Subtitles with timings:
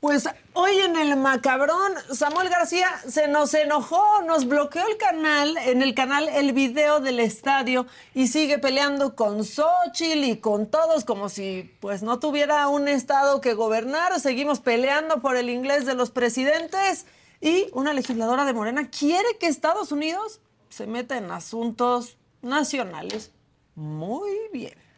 [0.00, 5.82] Pues hoy en el macabrón, Samuel García se nos enojó, nos bloqueó el canal, en
[5.82, 11.28] el canal el video del estadio y sigue peleando con Xochitl y con todos como
[11.28, 14.18] si pues no tuviera un estado que gobernar.
[14.20, 17.04] Seguimos peleando por el inglés de los presidentes
[17.42, 20.40] y una legisladora de Morena quiere que Estados Unidos
[20.70, 23.32] se meta en asuntos nacionales.
[23.74, 24.89] Muy bien.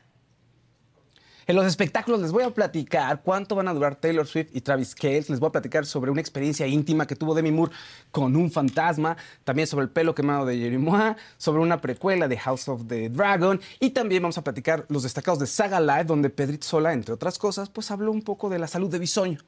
[1.47, 4.95] En los espectáculos les voy a platicar cuánto van a durar Taylor Swift y Travis
[4.95, 5.33] Kelce.
[5.33, 7.73] Les voy a platicar sobre una experiencia íntima que tuvo Demi Moore
[8.11, 9.17] con un fantasma.
[9.45, 11.17] También sobre el pelo quemado de Jerimois.
[11.39, 13.61] Sobre una precuela de House of the Dragon.
[13.81, 17.39] Y también vamos a platicar los destacados de Saga Live, donde Pedrito Sola, entre otras
[17.39, 19.41] cosas, pues habló un poco de la salud de Bisoño.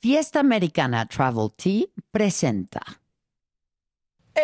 [0.00, 2.82] Fiesta Americana Travel Tea presenta.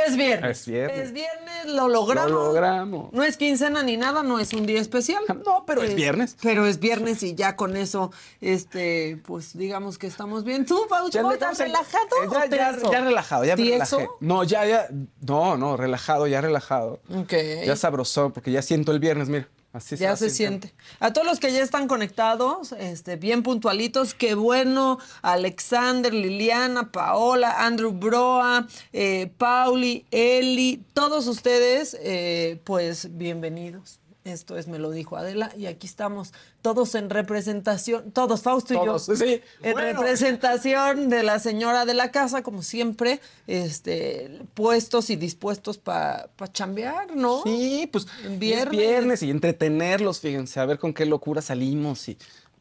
[0.07, 0.59] Es viernes.
[0.61, 0.98] Es viernes.
[0.98, 2.30] Es viernes, lo logramos.
[2.30, 3.12] Lo logramos.
[3.12, 5.23] No es quincena ni nada, no es un día especial.
[5.45, 6.37] No, pero es Eh, viernes.
[6.43, 10.65] Pero es viernes y ya con eso, este, pues digamos que estamos bien.
[10.66, 12.93] ¿Tú, le estás en- relajado eh, o Ya, ya, tenso?
[12.93, 14.09] ya relajado, ya relajé.
[14.21, 14.88] No, ya, ya.
[15.21, 17.01] No, no, relajado, ya relajado.
[17.15, 17.33] Ok.
[17.65, 19.49] Ya sabrosón, porque ya siento el viernes, mira.
[19.75, 20.69] Así Ya se sintiendo.
[20.69, 20.85] siente.
[21.01, 24.99] A todos los que ya están conectados, este, bien puntualitos, qué bueno.
[25.21, 33.99] Alexander, Liliana, Paola, Andrew Broa, eh, Pauli, Eli, todos ustedes, eh, pues bienvenidos.
[34.25, 38.77] Esto es Me lo dijo Adela y aquí estamos todos en representación, todos, Fausto y
[38.79, 39.43] Todos, yo, sí.
[39.63, 40.01] en Bueno.
[40.01, 47.15] representación de la señora de la casa, como siempre, este, puestos y dispuestos para chambear,
[47.15, 47.43] ¿no?
[47.45, 48.07] Sí, pues
[48.39, 48.71] viernes.
[48.71, 52.17] viernes y entretenerlos, fíjense, a ver con qué locura salimos y,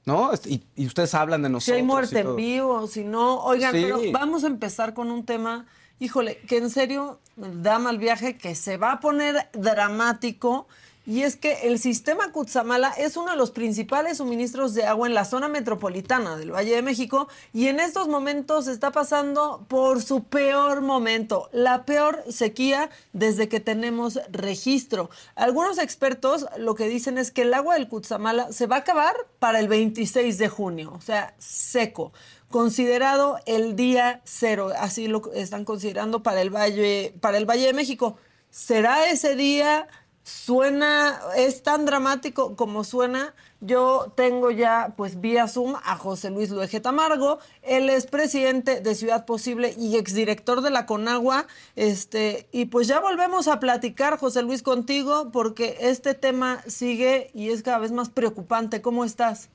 [0.05, 0.31] ¿no?
[0.45, 1.77] Y, y ustedes hablan de Si nosotros.
[1.77, 3.83] hay muerte en vivo, si no, oigan, Sí.
[3.83, 5.65] pero vamos a empezar con un tema,
[5.99, 10.67] híjole, que en serio da mal viaje, que se va a poner dramático.
[11.05, 15.13] Y es que el sistema Cutzamala es uno de los principales suministros de agua en
[15.13, 20.23] la zona metropolitana del Valle de México y en estos momentos está pasando por su
[20.23, 25.09] peor momento, la peor sequía desde que tenemos registro.
[25.35, 29.13] Algunos expertos lo que dicen es que el agua del Cutzamala se va a acabar
[29.39, 32.13] para el 26 de junio, o sea, seco
[32.49, 37.73] considerado el día cero, así lo están considerando para el Valle, para el Valle de
[37.73, 38.17] México.
[38.51, 39.87] ¿Será ese día?
[40.23, 43.35] Suena, es tan dramático como suena.
[43.59, 47.39] Yo tengo ya, pues, vía Zoom a José Luis Luege Tamargo.
[47.61, 51.45] Él es presidente de Ciudad Posible y exdirector de la Conagua.
[51.75, 57.49] Este, y pues ya volvemos a platicar, José Luis, contigo, porque este tema sigue y
[57.49, 58.81] es cada vez más preocupante.
[58.81, 59.49] ¿Cómo estás?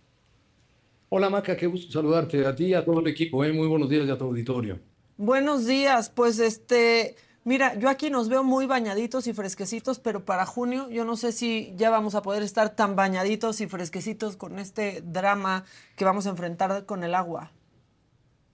[1.09, 3.43] Hola Maca, qué gusto saludarte a ti y a todo el equipo.
[3.43, 3.55] ¿eh?
[3.55, 4.79] Muy buenos días y a tu auditorio.
[5.17, 7.17] Buenos días, pues este,
[7.49, 11.33] mira, yo aquí nos veo muy bañaditos y fresquecitos, pero para junio yo no sé
[11.33, 15.65] si ya vamos a poder estar tan bañaditos y fresquecitos con este drama
[15.97, 17.51] que vamos a enfrentar con el agua.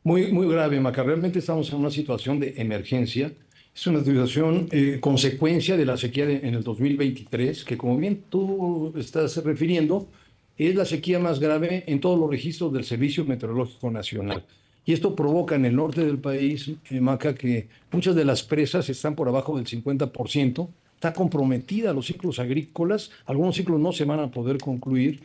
[0.05, 1.03] Muy, muy grave, Maca.
[1.03, 3.33] Realmente estamos en una situación de emergencia.
[3.75, 8.93] Es una situación eh, consecuencia de la sequía en el 2023, que como bien tú
[8.97, 10.09] estás refiriendo,
[10.57, 14.45] es la sequía más grave en todos los registros del Servicio Meteorológico Nacional.
[14.87, 18.89] Y esto provoca en el norte del país, eh, Maca, que muchas de las presas
[18.91, 20.69] están por abajo del 50%.
[20.95, 23.11] Está comprometida los ciclos agrícolas.
[23.27, 25.23] Algunos ciclos no se van a poder concluir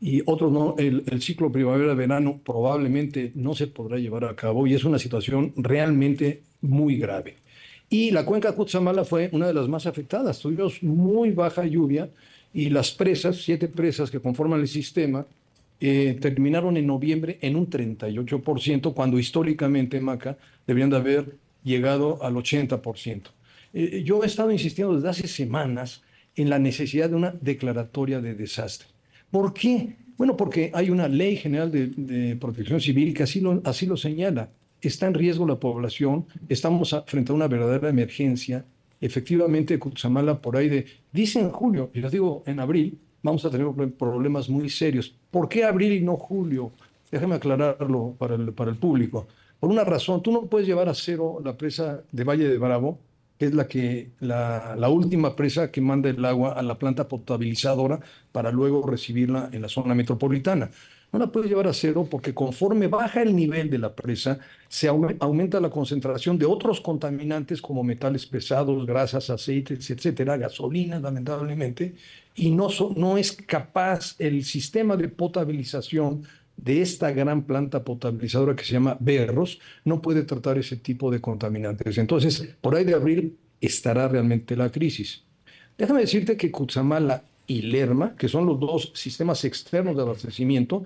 [0.00, 0.74] y otros no.
[0.78, 6.42] El, ciclo primavera-verano probablemente no se podrá llevar a cabo y es una situación realmente
[6.62, 7.36] muy grave.
[7.88, 10.38] Y la cuenca Cutzamala fue una de las más afectadas.
[10.38, 12.08] Tuvimos muy baja lluvia
[12.54, 15.26] y las presas, siete presas que conforman el sistema,
[15.80, 20.36] eh, terminaron en noviembre en un 38%, cuando históricamente, Maca,
[20.66, 23.22] deberían de haber llegado al 80%.
[23.72, 26.02] Eh, yo he estado insistiendo desde hace semanas
[26.36, 28.88] en la necesidad de una declaratoria de desastre.
[29.30, 29.96] ¿Por qué?
[30.16, 33.96] Bueno, porque hay una ley general de, de protección civil que así lo, así lo
[33.96, 34.50] señala.
[34.82, 38.64] Está en riesgo la población, estamos a- frente a una verdadera emergencia.
[39.00, 43.50] Efectivamente, Cutzamala por ahí de, dice en julio, y les digo en abril, vamos a
[43.50, 45.14] tener pro- problemas muy serios.
[45.30, 46.72] ¿Por qué abril y no julio?
[47.10, 49.26] Déjame aclararlo para el, para el público.
[49.58, 52.98] Por una razón, tú no puedes llevar a cero la presa de Valle de Bravo,
[53.38, 58.00] que es la, que, la última presa que manda el agua a la planta potabilizadora
[58.32, 60.70] para luego recibirla en la zona metropolitana.
[61.12, 64.88] No la puedes llevar a cero porque conforme baja el nivel de la presa, se
[64.88, 71.94] aume- aumenta la concentración de otros contaminantes como metales pesados, grasas, aceites, etcétera, gasolina, lamentablemente,
[72.36, 76.22] y no, no es capaz el sistema de potabilización
[76.56, 81.20] de esta gran planta potabilizadora que se llama Berros, no puede tratar ese tipo de
[81.20, 81.98] contaminantes.
[81.98, 85.24] Entonces, por ahí de abril estará realmente la crisis.
[85.78, 90.84] Déjame decirte que Cutzamala y Lerma, que son los dos sistemas externos de abastecimiento,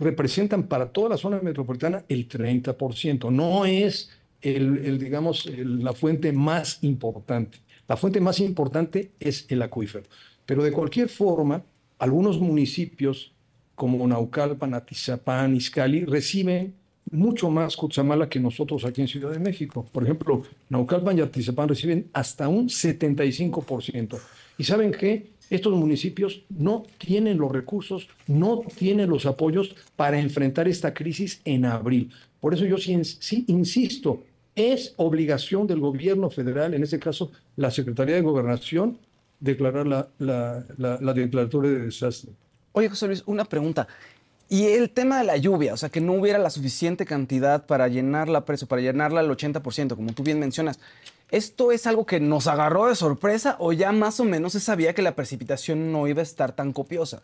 [0.00, 3.30] representan para toda la zona metropolitana el 30%.
[3.30, 4.10] No es,
[4.40, 7.58] el, digamos, la fuente más importante.
[7.86, 10.04] La fuente más importante es el acuífero.
[10.44, 11.62] Pero de cualquier forma,
[12.00, 13.32] algunos municipios
[13.76, 16.74] como Naucalpan, Atizapán, Izcali reciben
[17.12, 19.86] mucho más Cutzamala que nosotros aquí en Ciudad de México.
[19.92, 24.18] Por ejemplo, Naucalpan y Atizapán reciben hasta un 75%.
[24.58, 25.31] ¿Y saben qué?
[25.52, 31.66] Estos municipios no tienen los recursos, no tienen los apoyos para enfrentar esta crisis en
[31.66, 32.10] abril.
[32.40, 34.22] Por eso yo sí, insisto,
[34.54, 38.96] es obligación del gobierno federal, en este caso la Secretaría de Gobernación,
[39.40, 42.30] declarar la, la, la declaratoria de desastre.
[42.72, 43.86] Oye, José Luis, una pregunta.
[44.48, 47.88] Y el tema de la lluvia, o sea, que no hubiera la suficiente cantidad para
[47.88, 50.80] llenar la presa, para llenarla al 80%, como tú bien mencionas.
[51.32, 54.94] ¿Esto es algo que nos agarró de sorpresa o ya más o menos se sabía
[54.94, 57.22] que la precipitación no iba a estar tan copiosa?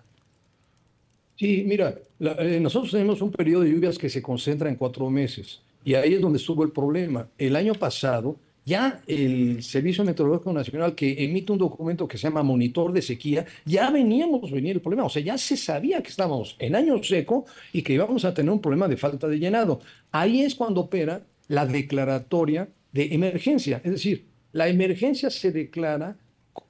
[1.36, 5.60] Sí, mira, eh, nosotros tenemos un periodo de lluvias que se concentra en cuatro meses
[5.84, 7.28] y ahí es donde estuvo el problema.
[7.36, 12.42] El año pasado ya el Servicio Meteorológico Nacional que emite un documento que se llama
[12.42, 16.56] Monitor de Sequía, ya veníamos venir el problema, o sea, ya se sabía que estábamos
[16.58, 17.44] en año seco
[17.74, 19.80] y que íbamos a tener un problema de falta de llenado.
[20.12, 23.80] Ahí es cuando opera la declaratoria de emergencia.
[23.84, 26.16] Es decir, la emergencia se declara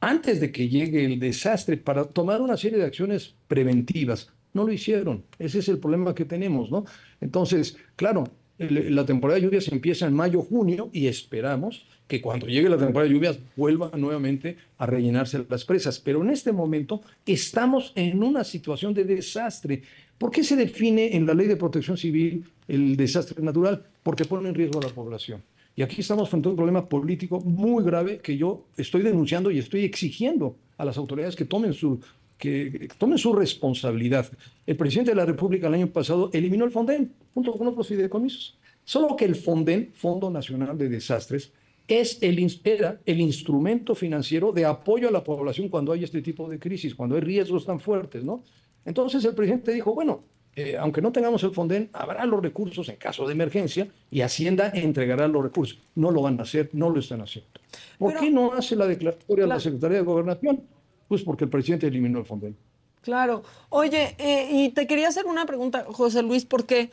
[0.01, 4.31] antes de que llegue el desastre para tomar una serie de acciones preventivas.
[4.53, 5.25] No lo hicieron.
[5.39, 6.85] Ese es el problema que tenemos, ¿no?
[7.21, 8.25] Entonces, claro,
[8.59, 13.09] la temporada de lluvias empieza en mayo, junio y esperamos que cuando llegue la temporada
[13.09, 16.01] de lluvias vuelva nuevamente a rellenarse las presas.
[16.01, 19.83] Pero en este momento estamos en una situación de desastre.
[20.17, 23.85] ¿Por qué se define en la ley de protección civil el desastre natural?
[24.03, 25.43] Porque pone en riesgo a la población.
[25.79, 29.61] Y aquí estamos frente a un problema político muy grave que yo estoy denunciando y
[29.61, 32.01] estoy exigiendo a las autoridades que tomen su,
[32.37, 34.27] que, tomen su responsabilidad.
[34.67, 38.59] El presidente de la República el año pasado eliminó el FONDEN junto con otros fideicomisos.
[38.83, 41.53] Solo que el FONDEN, Fondo Nacional de Desastres,
[41.87, 46.49] es el, era el instrumento financiero de apoyo a la población cuando hay este tipo
[46.49, 48.43] de crisis, cuando hay riesgos tan fuertes, ¿no?
[48.85, 50.25] Entonces el presidente dijo, bueno,
[50.61, 54.73] eh, aunque no tengamos el Fonden, habrá los recursos en caso de emergencia y Hacienda
[54.75, 55.79] entregará los recursos.
[55.95, 57.49] No lo van a hacer, no lo están haciendo.
[57.97, 60.65] ¿Por qué no hace la declaratoria la Secretaría de Gobernación?
[61.07, 62.57] Pues porque el presidente eliminó el Fonden.
[63.03, 63.45] Claro.
[63.69, 66.91] Oye, eh, y te quería hacer una pregunta, José Luis, porque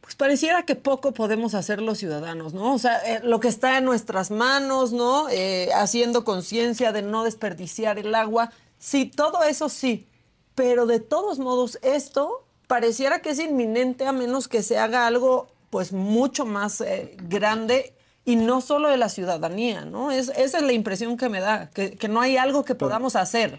[0.00, 2.74] pues pareciera que poco podemos hacer los ciudadanos, ¿no?
[2.74, 5.26] O sea, eh, lo que está en nuestras manos, ¿no?
[5.74, 8.52] haciendo conciencia de no desperdiciar el agua.
[8.78, 10.06] Sí, todo eso sí.
[10.54, 15.48] Pero de todos modos, esto pareciera que es inminente a menos que se haga algo
[15.70, 17.94] pues mucho más eh, grande
[18.24, 20.12] y no solo de la ciudadanía, ¿no?
[20.12, 23.58] Es, esa es la impresión que me da, que, no hay algo que podamos hacer.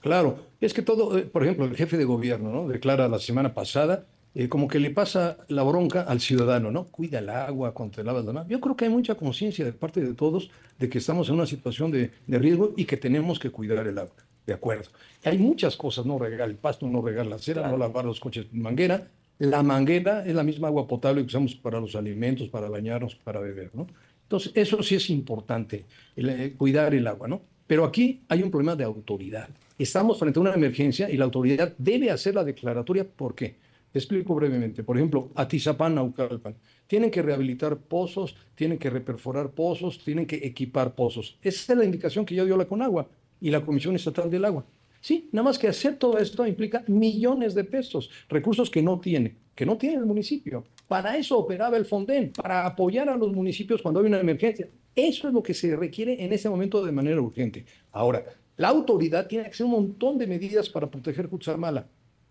[0.00, 2.66] Claro, es que todo, eh, por ejemplo, el jefe de gobierno, ¿no?
[2.66, 6.86] Declara la semana pasada eh, como que le pasa la bronca al ciudadano, ¿no?
[6.86, 8.48] Cuida el agua, cuando te lavas la mano.
[8.48, 10.50] Yo creo que hay mucha conciencia de parte de todos
[10.80, 13.98] de que estamos en una situación de, de riesgo y que tenemos que cuidar el
[13.98, 14.90] agua de acuerdo.
[15.24, 18.46] Hay muchas cosas, no regar el pasto, no regar la cera, no lavar los coches
[18.46, 19.08] con manguera.
[19.38, 23.40] La manguera es la misma agua potable que usamos para los alimentos, para bañarnos, para
[23.40, 23.86] beber, ¿no?
[24.22, 25.84] Entonces, eso sí es importante,
[26.16, 27.42] eh, cuidar el agua, ¿no?
[27.66, 29.48] Pero aquí hay un problema de autoridad.
[29.78, 33.04] Estamos frente a una emergencia y la autoridad debe hacer la declaratoria.
[33.04, 33.56] ¿Por qué?
[33.92, 34.82] Te explico brevemente.
[34.82, 36.54] Por ejemplo, Atizapán, Naucalpan.
[36.86, 41.36] Tienen que rehabilitar pozos, tienen que reperforar pozos, tienen que equipar pozos.
[41.42, 43.08] Esa es la indicación que ya dio la Conagua
[43.40, 44.64] y la Comisión Estatal del Agua.
[45.00, 49.36] Sí, nada más que hacer todo esto implica millones de pesos, recursos que no tiene,
[49.54, 50.64] que no tiene el municipio.
[50.88, 54.68] Para eso operaba el Fonden, para apoyar a los municipios cuando hay una emergencia.
[54.94, 57.66] Eso es lo que se requiere en ese momento de manera urgente.
[57.92, 58.24] Ahora,
[58.56, 61.86] la autoridad tiene que hacer un montón de medidas para proteger Cutzamala.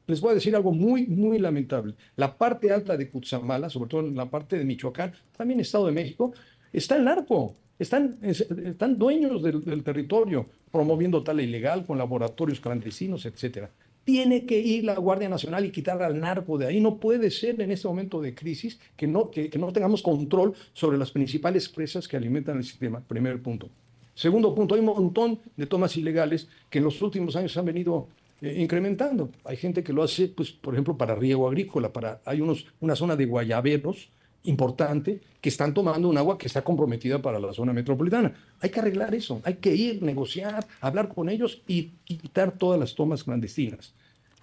[0.07, 1.95] Les voy a decir algo muy, muy lamentable.
[2.15, 5.91] La parte alta de Cutzamala, sobre todo en la parte de Michoacán, también Estado de
[5.91, 6.33] México,
[6.73, 7.55] está el narco.
[7.77, 13.69] Están, están dueños del, territorio, promoviendo tal ilegal con laboratorios clandestinos, etcétera.
[14.05, 16.79] Tiene que ir la Guardia Nacional y quitar al narco de ahí.
[16.79, 20.97] No puede ser en este momento de crisis que no, que, no tengamos control sobre
[20.97, 23.01] las principales presas que alimentan el sistema.
[23.01, 23.69] Primer punto.
[24.13, 28.07] Segundo punto, hay un montón de tomas ilegales que en los últimos años han venido
[28.41, 29.31] eh, incrementando.
[29.43, 32.95] Hay gente que lo hace, pues, por ejemplo, para riego agrícola, para, hay unos, una
[32.95, 34.11] zona de guayaberos
[34.45, 38.33] importante que están tomando un agua que está comprometida para la zona metropolitana.
[38.61, 42.95] Hay que arreglar eso, hay que ir, negociar, hablar con ellos y quitar todas las
[42.95, 43.93] tomas clandestinas.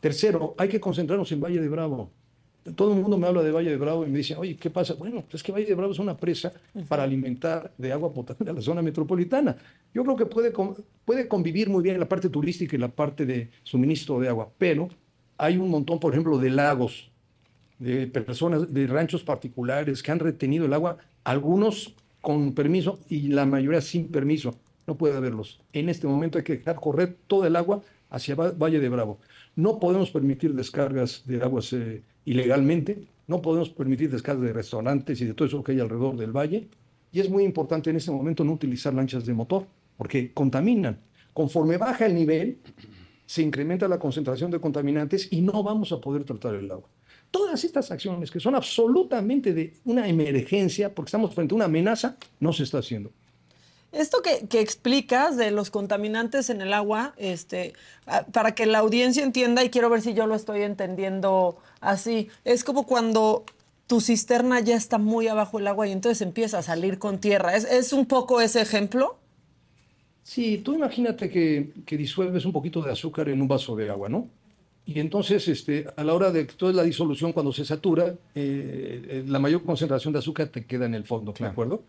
[0.01, 2.11] Tercero, hay que concentrarnos en Valle de Bravo.
[2.75, 4.95] Todo el mundo me habla de Valle de Bravo y me dice, oye, ¿qué pasa?
[4.95, 6.53] Bueno, es que Valle de Bravo es una presa
[6.89, 9.57] para alimentar de agua potable a la zona metropolitana.
[9.95, 10.53] Yo creo que puede,
[11.05, 14.89] puede convivir muy bien la parte turística y la parte de suministro de agua, pero
[15.39, 17.12] hay un montón, por ejemplo, de lagos
[17.83, 23.45] de personas de ranchos particulares que han retenido el agua, algunos con permiso y la
[23.45, 24.55] mayoría sin permiso.
[24.87, 25.61] No puede haberlos.
[25.73, 29.19] En este momento hay que dejar correr todo el agua hacia Valle de Bravo.
[29.57, 35.25] No podemos permitir descargas de aguas eh, ilegalmente, no podemos permitir descargas de restaurantes y
[35.25, 36.69] de todo eso que hay alrededor del valle.
[37.11, 40.99] Y es muy importante en este momento no utilizar lanchas de motor, porque contaminan.
[41.33, 42.59] Conforme baja el nivel,
[43.27, 46.89] se incrementa la concentración de contaminantes y no vamos a poder tratar el agua.
[47.33, 52.17] Todas estas acciones que son absolutamente de una emergencia, porque estamos frente a una amenaza,
[52.39, 53.11] no se está haciendo.
[53.91, 57.75] Esto que, explicas de los contaminantes en el agua, este,
[58.33, 62.65] para que la audiencia entienda, y quiero ver si yo lo estoy entendiendo así, es
[62.65, 63.45] como cuando
[63.87, 67.55] tu cisterna ya está muy abajo del agua y entonces empieza a salir con tierra.
[67.55, 69.19] ¿Es, un poco ese ejemplo?
[70.23, 74.29] Sí, tú imagínate que, disuelves un poquito de azúcar en un vaso de agua, ¿no?
[74.85, 79.25] Y entonces, este, a la hora de toda la disolución, cuando se satura, eh, eh,
[79.27, 81.85] la mayor concentración de azúcar te queda en el fondo, ¿de acuerdo?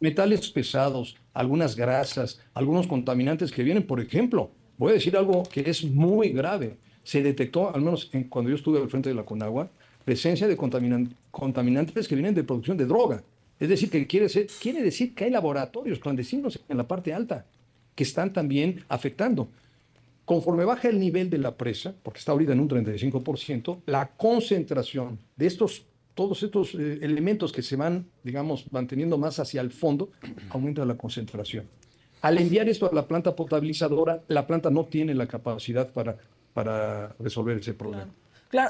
[0.00, 5.62] metales pesados, algunas grasas, algunos contaminantes que vienen, por ejemplo, voy a decir algo que
[5.70, 6.76] es muy grave.
[7.02, 9.70] Se detectó, al menos cuando yo estuve al frente de la Conagua,
[10.04, 13.22] presencia de contaminantes que vienen de producción de droga.
[13.58, 14.26] Es decir, que quiere,
[14.60, 17.46] quiere decir que hay laboratorios clandestinos en la parte alta
[17.94, 19.48] que están también afectando.
[20.24, 25.18] Conforme baja el nivel de la presa, porque está ahorita en un 35%, la concentración
[25.36, 30.10] de estos todos estos eh, elementos que se van, digamos, manteniendo más hacia el fondo,
[30.50, 31.66] aumenta la concentración.
[32.22, 36.16] Al enviar esto a la planta potabilizadora, la planta no tiene la capacidad para,
[36.54, 38.08] para resolver ese problema.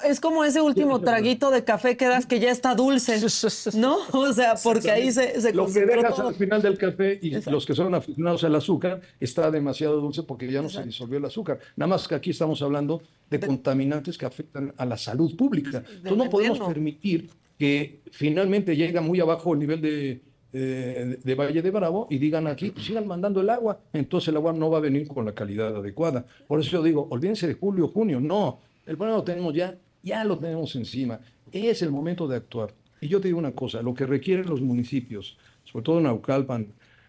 [0.04, 3.20] Es como ese último traguito de café que das que ya está dulce,
[3.76, 3.98] ¿no?
[4.12, 7.66] O sea, porque ahí se, se Lo que dejas al final del café y los
[7.66, 11.58] que son aficionados al azúcar está demasiado dulce porque ya no se disolvió el azúcar.
[11.76, 15.84] Nada más que aquí estamos hablando de, contaminantes que afectan a la salud pública.
[15.86, 20.22] Entonces no podemos permitir que finalmente llega muy abajo el nivel de,
[20.52, 24.36] eh, de Valle de Bravo y digan aquí, pues sigan mandando el agua, entonces el
[24.36, 26.24] agua no va a venir con la calidad adecuada.
[26.46, 30.24] Por eso yo digo, olvídense de julio, junio, no, el problema lo tenemos ya, ya
[30.24, 31.20] lo tenemos encima,
[31.52, 32.74] es el momento de actuar.
[33.00, 36.68] Y yo te digo una cosa, lo que requieren los municipios, sobre todo Naucalpan,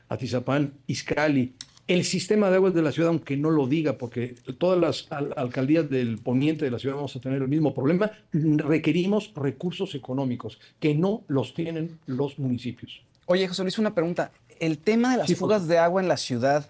[0.09, 1.53] Atizapán, Izcali,
[1.87, 5.89] el sistema de aguas de la ciudad, aunque no lo diga, porque todas las alcaldías
[5.89, 10.95] del poniente de la ciudad vamos a tener el mismo problema, requerimos recursos económicos que
[10.95, 13.03] no los tienen los municipios.
[13.27, 14.31] Oye, José Luis, una pregunta.
[14.59, 16.69] El tema de las fugas de agua en la ciudad,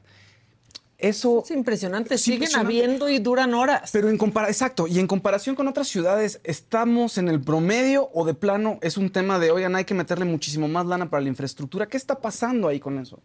[0.97, 1.43] eso...
[1.43, 3.89] Es impresionante, siguen habiendo y duran horas.
[3.91, 8.25] Pero en comparación, exacto, y en comparación con otras ciudades, ¿estamos en el promedio o
[8.25, 11.29] de plano es un tema de, oigan, hay que meterle muchísimo más lana para la
[11.29, 11.87] infraestructura?
[11.87, 13.19] ¿Qué está pasando ahí con eso?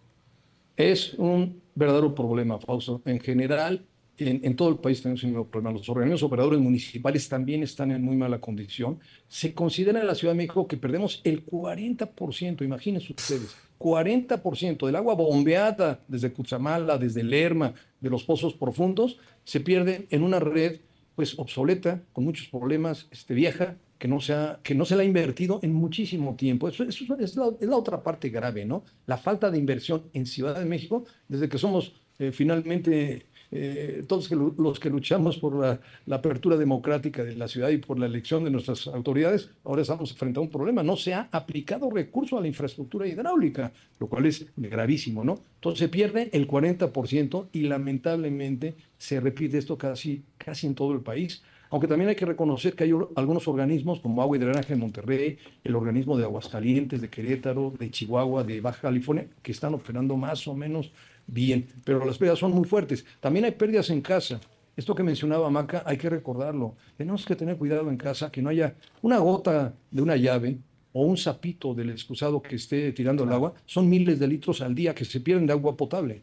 [0.76, 3.02] Es un verdadero problema, Fausto.
[3.04, 3.84] En general,
[4.28, 5.72] en, todo el país tenemos un problema.
[5.72, 8.98] Los organismos operadores municipales también están en muy mala condición.
[9.28, 14.96] Se considera en la Ciudad de México que perdemos el 40%, imagínense ustedes, 40% del
[14.96, 20.80] agua bombeada desde Cutzamala, desde Lerma, de los pozos profundos, se pierde en una red
[21.14, 25.02] pues obsoleta, con muchos problemas, este, vieja, que no, se ha, que no se la
[25.02, 26.68] ha invertido en muchísimo tiempo.
[26.68, 28.84] Eso, es, la, otra parte grave, ¿no?
[29.06, 34.30] La falta de inversión en Ciudad de México, desde que somos eh, finalmente eh, todos
[34.30, 35.80] los que luchamos por la,
[36.14, 40.38] apertura democrática de la ciudad y por la elección de nuestras autoridades, ahora estamos frente
[40.38, 40.82] a un problema.
[40.82, 45.40] No se ha aplicado recurso a la infraestructura hidráulica, lo cual es gravísimo, ¿no?
[45.56, 51.00] Entonces se pierde el 40% y lamentablemente se repite esto casi, casi en todo el
[51.00, 51.42] país.
[51.70, 55.38] Aunque también hay que reconocer que hay algunos organismos como Agua y Drenaje en Monterrey,
[55.62, 60.48] el organismo de Aguascalientes, de Querétaro, de Chihuahua, de Baja California, que están operando más
[60.48, 60.90] o menos
[61.32, 63.04] bien, pero las pérdidas son muy fuertes.
[63.20, 64.40] También hay pérdidas en casa.
[64.76, 66.74] Esto que mencionaba Maca, hay que recordarlo.
[66.96, 70.58] Tenemos que tener cuidado en casa, que no haya una gota de una llave
[70.92, 73.54] o un sapito del excusado que esté tirando el agua.
[73.66, 76.22] Son miles de litros al día que se pierden de agua potable.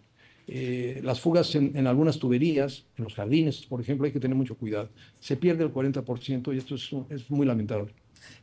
[0.50, 4.56] Eh, las fugas en, algunas tuberías, en los jardines, por ejemplo, hay que tener mucho
[4.56, 4.90] cuidado.
[5.20, 7.94] Se pierde el 40% y esto es, muy lamentable.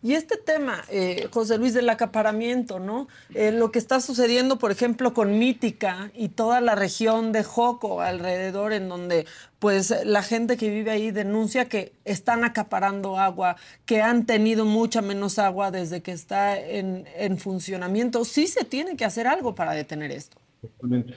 [0.03, 3.09] Y este tema, eh, José Luis, del acaparamiento, ¿no?
[3.35, 8.01] Eh, lo que está sucediendo, por ejemplo, con Mítica y toda la región de Joco
[8.01, 9.27] alrededor, en donde
[9.59, 15.01] pues la gente que vive ahí denuncia que están acaparando agua, que han tenido mucha
[15.01, 18.27] menos agua desde que está en, en funcionamiento.
[18.27, 20.39] Sí se tiene que hacer algo para detener esto.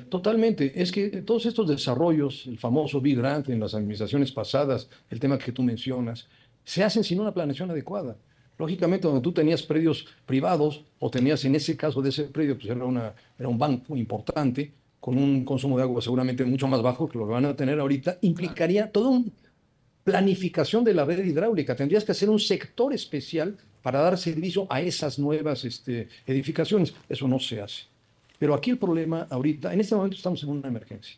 [0.09, 0.81] Totalmente.
[0.81, 5.37] Es que todos estos desarrollos, el famoso Big Grant en las administraciones pasadas, el tema
[5.37, 6.27] que tú mencionas,
[6.63, 8.17] se hacen sin una planeación adecuada.
[8.57, 12.69] Lógicamente, donde tú tenías predios privados o tenías en ese caso de ese predio, pues
[12.69, 17.07] era, una, era un banco importante con un consumo de agua seguramente mucho más bajo
[17.07, 19.31] que lo que van a tener ahorita, implicaría todo un,
[20.07, 21.75] planificación de la red hidráulica.
[21.75, 26.93] Tendrías que hacer un sector especial para dar servicio a esas nuevas este, edificaciones.
[27.09, 27.83] Eso no se hace.
[28.39, 31.17] Pero aquí el problema ahorita, en este momento estamos en una emergencia.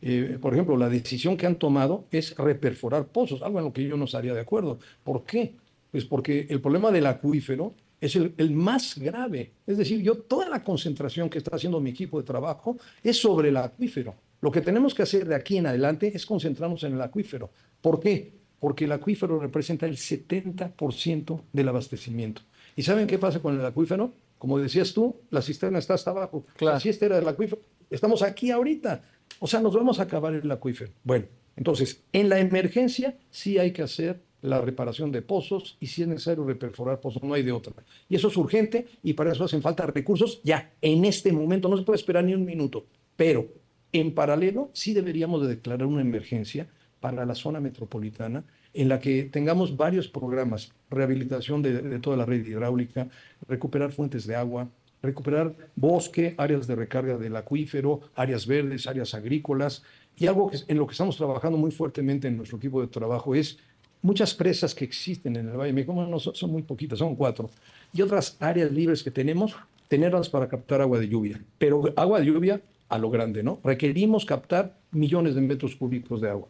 [0.00, 3.86] Eh, por ejemplo, la decisión que han tomado es reperforar pozos, algo en lo que
[3.86, 4.78] yo no estaría de acuerdo.
[5.04, 5.52] ¿Por qué?
[5.90, 9.52] Pues porque el problema del acuífero es el, el, más grave.
[9.66, 13.50] Es decir, yo toda la concentración que está haciendo mi equipo de trabajo es sobre
[13.50, 14.14] el acuífero.
[14.40, 17.50] Lo que tenemos que hacer de aquí en adelante es concentrarnos en el acuífero.
[17.80, 18.32] ¿Por qué?
[18.58, 22.42] Porque el acuífero representa el 70% del abastecimiento.
[22.76, 24.12] ¿Y saben qué pasa con el acuífero?
[24.38, 26.46] Como decías tú, la cisterna está hasta abajo.
[26.56, 26.76] Claro.
[26.76, 27.60] Así este era el acuífero.
[27.90, 29.02] Estamos aquí ahorita.
[29.38, 30.92] O sea, nos vamos a acabar el acuífero.
[31.04, 36.02] Bueno, entonces, en la emergencia sí hay que hacer la reparación de pozos y si
[36.02, 37.72] es necesario reperforar pozos, no hay de otra.
[38.08, 41.76] Y eso es urgente y para eso hacen falta recursos ya, en este momento, no
[41.76, 42.86] se puede esperar ni un minuto.
[43.16, 43.48] Pero
[43.92, 46.68] en paralelo sí deberíamos de declarar una emergencia
[47.00, 52.46] para la zona metropolitana en la que tengamos varios programas, rehabilitación de, toda la red
[52.46, 53.08] hidráulica,
[53.48, 54.68] recuperar fuentes de agua,
[55.02, 59.82] recuperar bosque, áreas de recarga del acuífero, áreas verdes, áreas agrícolas.
[60.16, 63.34] Y algo que, en lo que estamos trabajando muy fuertemente en nuestro equipo de trabajo
[63.34, 63.58] es
[64.02, 67.50] muchas presas que existen en el Valle de México, son, muy poquitas, son cuatro,
[67.92, 69.54] y otras áreas libres que tenemos,
[69.88, 71.40] tenerlas para captar agua de lluvia.
[71.58, 73.60] Pero agua de lluvia a lo grande, ¿no?
[73.62, 76.48] Requerimos captar millones de metros cúbicos de agua.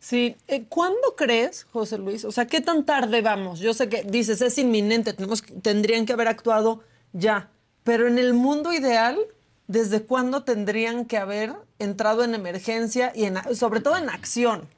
[0.00, 2.24] Sí, eh, ¿cuándo crees, José Luis?
[2.24, 3.58] O sea, ¿qué tan tarde vamos?
[3.58, 6.82] Yo sé que dices, es inminente, tenemos, tendrían que haber actuado
[7.12, 7.50] ya,
[7.82, 9.18] pero en el mundo ideal,
[9.66, 14.68] ¿desde cuándo tendrían que haber entrado en emergencia y sobre todo en acción?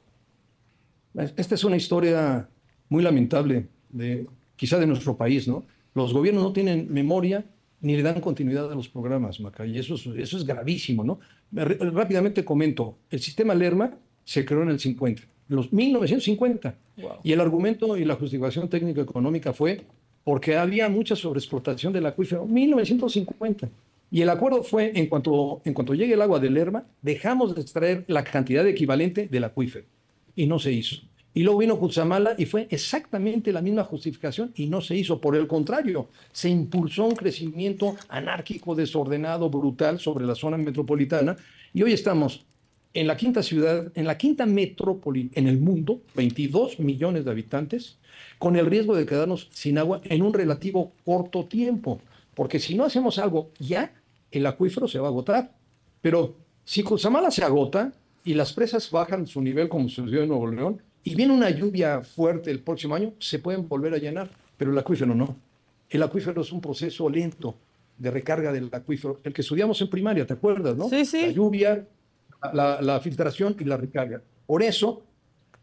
[1.13, 2.47] Esta es una historia
[2.89, 5.65] muy lamentable, de, quizá de nuestro país, ¿no?
[5.93, 7.45] Los gobiernos no tienen memoria
[7.81, 11.19] ni le dan continuidad a los programas, Maca, y eso es, eso es gravísimo, ¿no?
[11.51, 17.09] Rápidamente comento, el sistema Lerma se creó en el 50, en los 1950, wow.
[17.23, 19.81] y el argumento y la justificación técnico-económica fue
[20.23, 23.67] porque había mucha sobreexplotación del acuífero, 1950.
[24.11, 27.61] Y el acuerdo fue, en cuanto, en cuanto llegue el agua del Lerma, dejamos de
[27.61, 29.85] extraer la cantidad equivalente del acuífero
[30.35, 30.97] y no se hizo.
[31.33, 35.21] Y luego vino Cutzamala y fue exactamente la misma justificación y no se hizo.
[35.21, 41.37] Por el contrario, se impulsó un crecimiento anárquico, desordenado, brutal sobre la zona metropolitana.
[41.73, 42.45] Y hoy estamos
[42.93, 47.97] en la quinta ciudad, en la quinta metrópoli en el mundo, 22 millones de habitantes,
[48.37, 52.01] con el riesgo de quedarnos sin agua en un relativo corto tiempo.
[52.33, 53.93] Porque si no hacemos algo ya,
[54.31, 55.53] el acuífero se va a agotar.
[56.01, 60.47] Pero si Cutzamala se agota, y las presas bajan su nivel como sucedió en Nuevo
[60.49, 64.71] León y viene una lluvia fuerte el próximo año, se pueden volver a llenar, pero
[64.71, 65.35] el acuífero no.
[65.89, 67.55] El acuífero es un proceso lento
[67.97, 70.89] de recarga del acuífero, el que estudiamos en primaria, ¿te acuerdas, no?
[70.89, 71.27] Sí, sí.
[71.27, 71.87] La lluvia,
[72.53, 74.21] la, la filtración y la recarga.
[74.45, 75.03] Por eso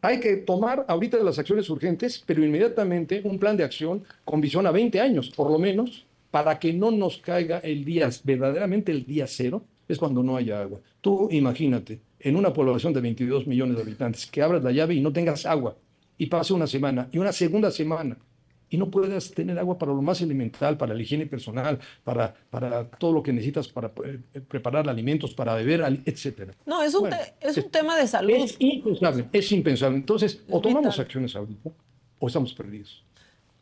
[0.01, 4.67] hay que tomar ahorita las acciones urgentes, pero inmediatamente un plan de acción con visión
[4.67, 9.05] a 20 años, por lo menos, para que no nos caiga el día, verdaderamente el
[9.05, 10.81] día cero, es cuando no haya agua.
[11.01, 15.01] Tú imagínate, en una población de 22 millones de habitantes, que abras la llave y
[15.01, 15.77] no tengas agua,
[16.17, 18.19] y pase una semana, y una segunda semana,
[18.71, 22.89] y no puedas tener agua para lo más elemental, para la higiene personal, para, para
[22.89, 26.53] todo lo que necesitas para eh, preparar alimentos, para beber, etcétera.
[26.67, 28.31] No, es un, bueno, es un tema de salud.
[28.31, 29.97] Es impensable, es impensable.
[29.97, 31.07] Entonces, es o tomamos vital.
[31.07, 31.71] acciones ahorita,
[32.19, 33.05] o estamos perdidos.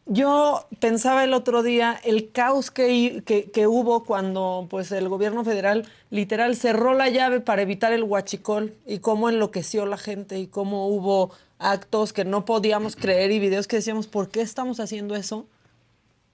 [0.08, 5.44] Yo pensaba el otro día el caos que, que, que, hubo cuando pues, el gobierno
[5.44, 10.46] federal literal cerró la llave para evitar el huachicol y cómo enloqueció la gente y
[10.46, 15.16] cómo hubo actos que no podíamos creer y videos que decíamos, ¿por qué estamos haciendo
[15.16, 15.48] eso?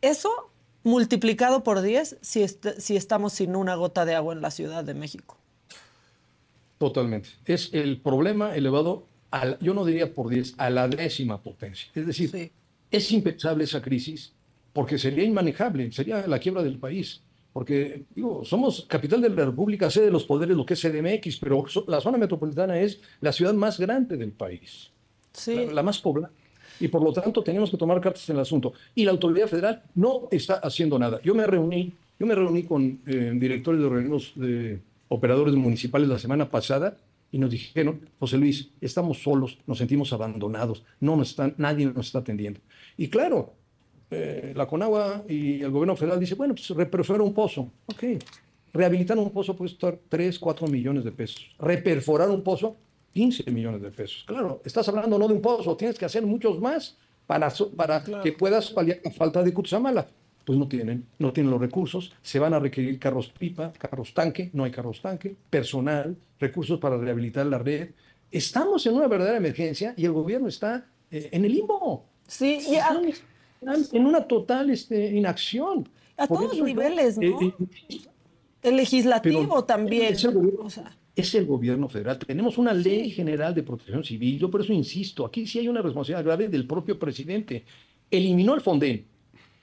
[0.02, 0.50] Eso
[0.82, 4.84] multiplicado por 10 si, est si estamos sin una gota de agua en la Ciudad
[4.84, 5.38] de México.
[6.76, 7.30] Totalmente.
[7.46, 11.88] Es el problema elevado, al, yo no diría por 10, a la décima potencia.
[11.94, 12.52] Es decir, sí
[12.92, 14.32] es impensable esa crisis
[14.72, 17.22] porque sería inmanejable, sería la quiebra del país.
[17.52, 21.36] Porque, digo, somos capital de la República, sede de los poderes, lo que es CDMX,
[21.36, 24.90] pero la zona metropolitana es la ciudad más grande del país,
[25.32, 25.66] sí.
[25.66, 26.32] la, la más poblada.
[26.80, 28.72] Y por lo tanto tenemos que tomar cartas en el asunto.
[28.94, 31.20] Y la autoridad federal no está haciendo nada.
[31.22, 36.18] Yo me reuní, yo me reuní con eh, directores de organismos de operadores municipales la
[36.18, 36.96] semana pasada
[37.32, 42.06] y nos dijeron, José Luis, estamos solos, nos sentimos abandonados, no nos están, nadie nos
[42.06, 42.60] está atendiendo.
[42.98, 43.54] Y claro,
[44.10, 47.72] eh, la Conagua y el gobierno federal dice, bueno, pues reperforar un pozo.
[47.86, 48.04] Ok.
[48.74, 51.56] Rehabilitar un pozo puede estar 3, 4 millones de pesos.
[51.58, 52.76] Reperforar un pozo,
[53.14, 54.24] 15 millones de pesos.
[54.26, 58.22] Claro, estás hablando no de un pozo, tienes que hacer muchos más para, para claro.
[58.22, 60.06] que puedas paliar la falta de Cutzamala.
[60.44, 64.50] Pues no tienen, no tienen los recursos, se van a requerir carros pipa, carros tanque,
[64.52, 67.90] no hay carros tanque, personal, recursos para rehabilitar la red,
[68.32, 72.06] Estamos en una verdadera emergencia y el gobierno está eh, en el limbo.
[72.26, 72.98] Sí, y a,
[73.92, 75.86] en una total este, inacción.
[76.16, 77.40] a Por todos yo, niveles, ¿no?
[77.42, 77.54] eh,
[77.90, 77.98] eh,
[78.62, 80.14] el legislativo también.
[80.14, 82.18] Es el, gobierno, O sea, es el gobierno federal.
[82.18, 84.38] Tenemos una ley general de protección civil.
[84.38, 87.66] Yo por eso insisto, aquí sí hay una responsabilidad grave del propio presidente.
[88.10, 89.04] Eliminó el Fonden,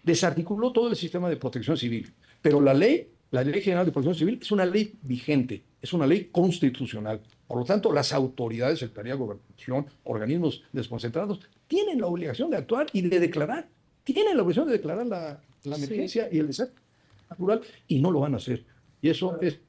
[0.04, 2.14] desarticuló todo el sistema de protección civil.
[2.40, 6.08] Pero la ley, la ley general de protección civil, es una ley vigente, es una
[6.08, 7.22] ley constitucional.
[7.48, 12.88] Por lo tanto, las autoridades, Secretaría de Gobernación, organismos desconcentrados, tienen la obligación de actuar
[12.94, 13.68] y de declarar.
[14.04, 16.82] Tienen la obligación de declarar la, la emergencia y el desastre
[17.30, 18.66] natural y no lo van a hacer.
[19.02, 19.60] Y eso es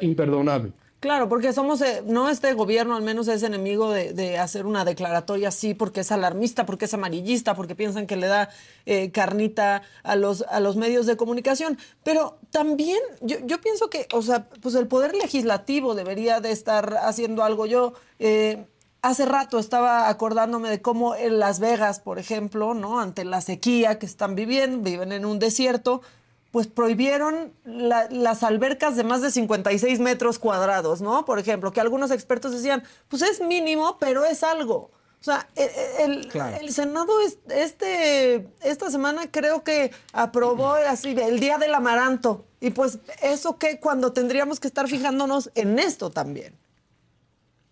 [0.00, 0.72] imperdonable.
[1.00, 5.48] Claro, porque somos, eh, no este gobierno al menos es enemigo de, hacer una declaratoria
[5.48, 8.48] así porque es alarmista, porque es amarillista, porque piensan que le da
[8.84, 11.78] eh, carnita a los, a los medios de comunicación.
[12.02, 16.96] Pero también yo, yo pienso que, o sea, pues el poder legislativo debería de estar
[16.96, 17.66] haciendo algo.
[17.66, 18.66] Yo eh,
[19.00, 22.98] hace rato estaba acordándome de cómo en Las Vegas, por ejemplo, ¿no?
[22.98, 26.02] Ante la sequía que están viviendo, viven en un desierto,
[26.50, 31.24] pues prohibieron la- las albercas de más de 56 metros cuadrados, ¿no?
[31.24, 34.90] Por ejemplo, que algunos expertos decían, pues es mínimo, pero es algo.
[35.20, 36.56] O sea, e- e- el, Claro.
[36.60, 42.44] el Senado es- este, esta semana creo que aprobó así el Día del Amaranto.
[42.60, 46.54] Y pues eso que cuando tendríamos que estar fijándonos en esto también.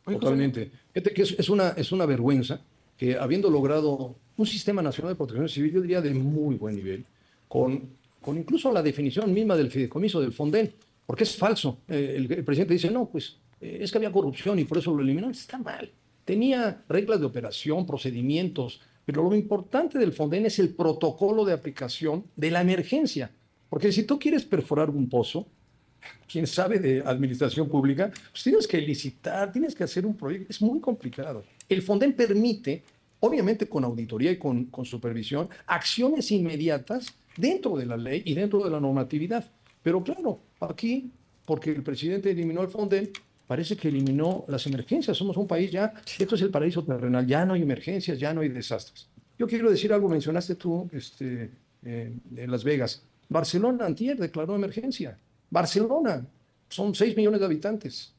[0.04, 0.70] Totalmente.
[0.92, 2.60] Fíjate que es, es una, es una vergüenza
[2.96, 7.04] que habiendo logrado un sistema nacional de protección civil, yo diría de muy buen nivel,
[7.48, 7.90] con,
[8.26, 10.72] con incluso la definición misma del fideicomiso del Fonden,
[11.06, 11.78] porque es falso.
[11.86, 15.00] Eh, el, presidente dice, no, pues eh, es que había corrupción y por eso lo
[15.00, 15.30] eliminó.
[15.30, 15.92] Está mal.
[16.24, 22.24] Tenía reglas de operación, procedimientos, pero lo importante del Fonden es el protocolo de aplicación
[22.34, 23.30] de la emergencia.
[23.70, 25.46] Porque si tú quieres perforar un pozo,
[26.28, 30.60] quien sabe de administración pública, pues tienes que licitar, tienes que hacer un proyecto, es
[30.60, 31.44] muy complicado.
[31.68, 32.82] El Fonden permite,
[33.20, 38.70] obviamente con auditoría y con supervisión, acciones inmediatas dentro de la ley y dentro de
[38.70, 39.44] la normatividad.
[39.82, 41.10] Pero claro, aquí,
[41.44, 43.10] porque el presidente eliminó el Fonden,
[43.46, 45.16] parece que eliminó las emergencias.
[45.16, 48.40] Somos un país ya, esto es el paraíso terrenal, ya no hay emergencias, ya no
[48.40, 49.08] hay desastres.
[49.38, 51.50] Yo quiero decir algo, mencionaste tú este,
[51.84, 53.02] eh, de Las Vegas.
[53.28, 55.18] Barcelona antier declaró emergencia.
[55.50, 56.26] Barcelona,
[56.68, 58.14] son 6 millones de habitantes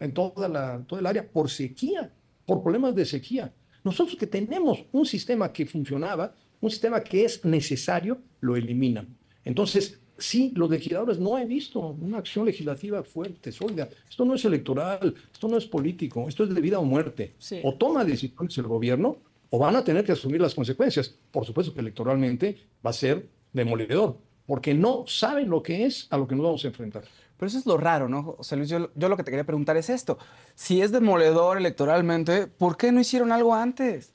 [0.00, 2.10] en toda la, todo el área por sequía,
[2.46, 3.52] por problemas de sequía.
[3.84, 9.08] Nosotros que tenemos un sistema que funcionaba, un sistema que es necesario, lo eliminan.
[9.44, 13.88] Entonces, sí, los legisladores no he visto una acción legislativa fuerte, sólida.
[14.08, 17.34] Esto no es electoral, esto no es político, esto es de vida o muerte.
[17.38, 17.60] Sí.
[17.64, 19.16] O toma decisiones el gobierno
[19.50, 21.14] o van a tener que asumir las consecuencias.
[21.32, 26.16] Por supuesto que electoralmente va a ser demoledor, porque no saben lo que es a
[26.16, 27.02] lo que nos vamos a enfrentar.
[27.36, 28.22] Pero eso es lo raro, ¿no?
[28.22, 30.16] José Luis, yo, yo lo que te quería preguntar es esto.
[30.54, 34.11] Si es demoledor electoralmente, ¿por qué no hicieron algo antes?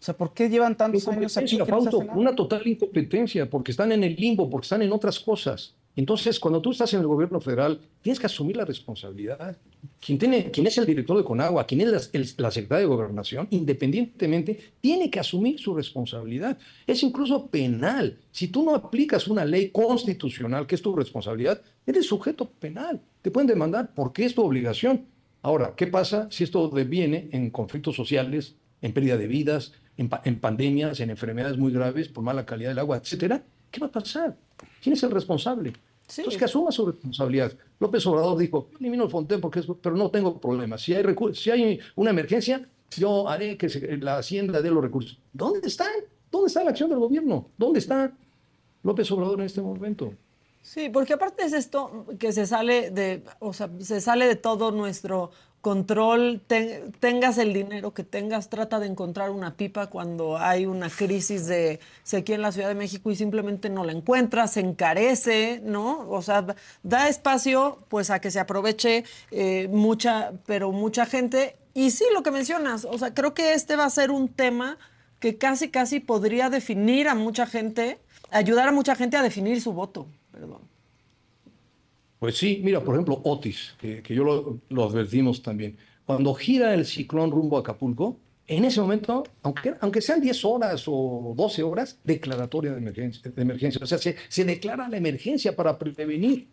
[0.00, 2.16] O sea, ¿por qué llevan tantos años aquí no Fausto, nada?
[2.18, 5.74] una total incompetencia, porque están en el limbo, porque están en otras cosas.
[5.96, 9.56] Entonces, cuando tú estás en el gobierno federal, tienes que asumir la responsabilidad.
[10.00, 12.86] Quien, tiene, quien es el director de Conagua, quien es la, el- la secretaria de
[12.86, 16.56] Gobernación, independientemente, tiene que asumir su responsabilidad.
[16.86, 18.16] Es incluso penal.
[18.30, 23.00] Si tú no aplicas una ley constitucional, que es tu responsabilidad, eres sujeto penal.
[23.22, 25.06] Te pueden demandar porque es tu obligación.
[25.42, 30.22] Ahora, ¿qué pasa si esto deviene en conflictos sociales, en pérdida de vidas, en, pa-
[30.24, 33.42] en pandemias, en enfermedades muy graves por mala calidad del agua, etcétera?
[33.70, 34.34] ¿Qué va a pasar?
[34.82, 35.74] ¿Quién es el responsable?
[36.06, 36.22] Sí.
[36.22, 37.52] Entonces, que asuma su responsabilidad.
[37.78, 40.78] López Obrador dijo, "Yo elimino el Fonten porque es, pero no tengo problema.
[40.78, 45.18] Si hay, si hay una emergencia, yo haré que se- la Hacienda dé los recursos.
[45.34, 45.90] ¿Dónde están?
[46.30, 47.50] ¿Dónde está la acción del gobierno?
[47.58, 48.10] ¿Dónde está
[48.82, 50.14] López Obrador en este momento?
[50.62, 54.70] Sí, porque aparte es esto que se sale de, o sea, se sale de todo
[54.70, 55.30] nuestro
[55.62, 60.90] control, Ten- tengas el dinero que tengas, trata de encontrar una pipa cuando hay una
[60.90, 65.60] crisis de sequía en la Ciudad de México y simplemente no la encuentras, se encarece,
[65.64, 66.08] ¿no?
[66.10, 66.44] O sea,
[66.82, 71.56] da espacio pues a que se aproveche eh, mucha, pero mucha gente.
[71.74, 74.78] Y sí, lo que mencionas, o sea, creo que este va a ser un tema
[75.18, 77.98] que casi, casi podría definir a mucha gente,
[78.30, 80.06] ayudar a mucha gente a definir su voto.
[80.38, 80.60] Perdón.
[82.20, 85.76] Pues sí, mira, por ejemplo, Otis, que, yo lo, lo advertimos también.
[86.04, 90.84] Cuando gira el ciclón rumbo a Acapulco, en ese momento, aunque, aunque sean 10 horas
[90.86, 93.30] o 12 horas, declaratoria de emergencia.
[93.30, 93.80] De emergencia.
[93.82, 96.48] O sea, se, se declara la emergencia para prevenir.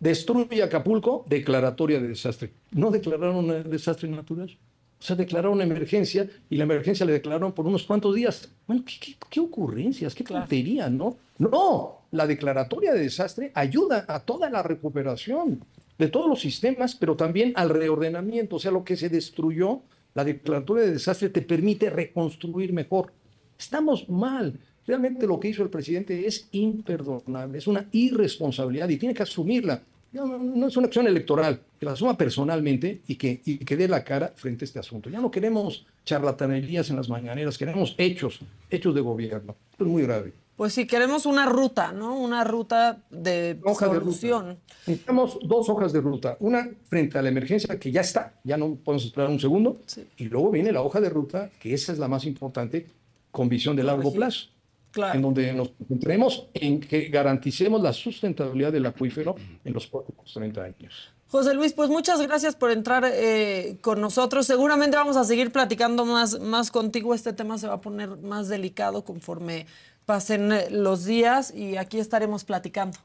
[0.00, 2.52] Destruye Acapulco, declaratoria de desastre.
[2.72, 4.56] No declararon un desastre natural.
[5.00, 8.48] O sea, declararon una emergencia y la emergencia le declararon por unos cuantos días.
[8.66, 10.14] Bueno, ¿qué, qué- qué ocurrencias?
[10.14, 11.16] ¿Qué tontería, no?
[11.38, 15.62] No, la declaratoria de desastre ayuda a toda la recuperación.
[15.98, 19.80] de todos los sistemas, pero también al reordenamiento, o sea, lo que se destruyó,
[20.14, 23.12] la declaratoria de desastre te permite reconstruir mejor.
[23.58, 24.54] Estamos mal.
[24.86, 29.82] Realmente lo que hizo el presidente es imperdonable, es una irresponsabilidad y tiene que asumirla.
[30.12, 33.76] No, no, no es una acción electoral, que la asuma personalmente y que, y que
[33.76, 35.10] dé la cara frente a este asunto.
[35.10, 38.40] Ya no queremos charlatanerías en las mañaneras, queremos hechos,
[38.70, 39.54] hechos de gobierno.
[39.72, 40.32] Esto es muy grave.
[40.56, 42.18] Pues sí, queremos una ruta, ¿no?
[42.18, 44.48] Una ruta de Hoja de solución.
[44.48, 44.60] ruta.
[44.88, 46.36] Necesitamos dos hojas de ruta.
[46.40, 49.78] Una frente a la emergencia, que ya está, ya no podemos esperar un segundo.
[49.86, 50.04] Sí.
[50.16, 52.86] Y luego viene la hoja de ruta, que esa es la más importante,
[53.30, 54.48] con visión de largo plazo.
[54.90, 55.14] Claro.
[55.14, 60.62] En donde nos concentremos en que garanticemos la sustentabilidad del acuífero en los próximos 30
[60.62, 61.12] años.
[61.28, 64.46] José Luis, pues muchas gracias por entrar eh, con nosotros.
[64.46, 67.12] Seguramente vamos a seguir platicando más, más contigo.
[67.12, 69.66] Este tema se va a poner más delicado conforme
[70.06, 72.96] pasen eh, los días y aquí estaremos platicando.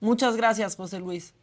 [0.00, 1.34] Muchas gracias, José Luis.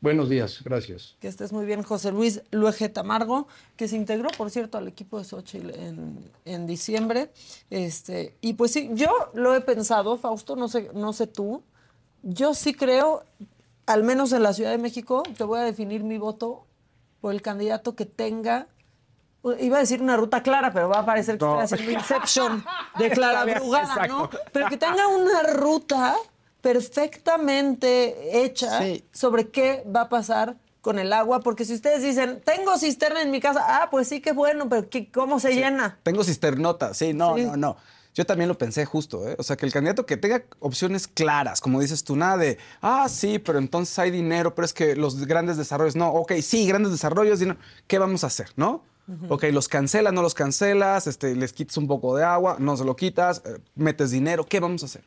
[0.00, 1.16] Buenos días, gracias.
[1.20, 5.18] Que estés muy bien, José Luis Luege Tamargo, que se integró, por cierto, al equipo
[5.18, 7.32] de Xochitl en, en diciembre.
[7.68, 11.64] Este, y pues sí, yo lo he pensado, Fausto, no sé, no sé tú.
[12.22, 13.24] Yo sí creo,
[13.86, 16.64] al menos en la Ciudad de México, te voy a definir mi voto
[17.20, 18.68] por el candidato que tenga.
[19.60, 21.60] Iba a decir una ruta clara, pero va a parecer que No.
[21.60, 22.64] estoy haciendo Inception
[23.00, 24.30] de Clara Brugada, ¿no?
[24.52, 26.14] Pero que tenga una ruta
[26.60, 29.04] perfectamente hecha Sí.
[29.12, 33.30] sobre qué va a pasar con el agua, porque si ustedes dicen, tengo cisterna en
[33.30, 35.98] mi casa, ah, pues sí, qué bueno, pero ¿qué- ¿cómo se llena?
[36.02, 37.44] Tengo cisternota, sí, no, Sí.
[37.44, 37.76] no, no.
[38.14, 39.36] Yo también lo pensé justo, ¿eh?
[39.38, 43.08] O sea, que el candidato que tenga opciones claras, como dices tú, nada de, ah,
[43.08, 46.90] sí, pero entonces hay dinero, pero es que los grandes desarrollos, no, ok, sí, grandes
[46.90, 48.82] desarrollos, dinero, ¿qué vamos a hacer, no?
[49.30, 52.84] Ok, los cancelas, no los cancelas, este, les quitas un poco de agua, no se
[52.84, 55.02] lo quitas, eh, metes dinero, ¿qué vamos a hacer?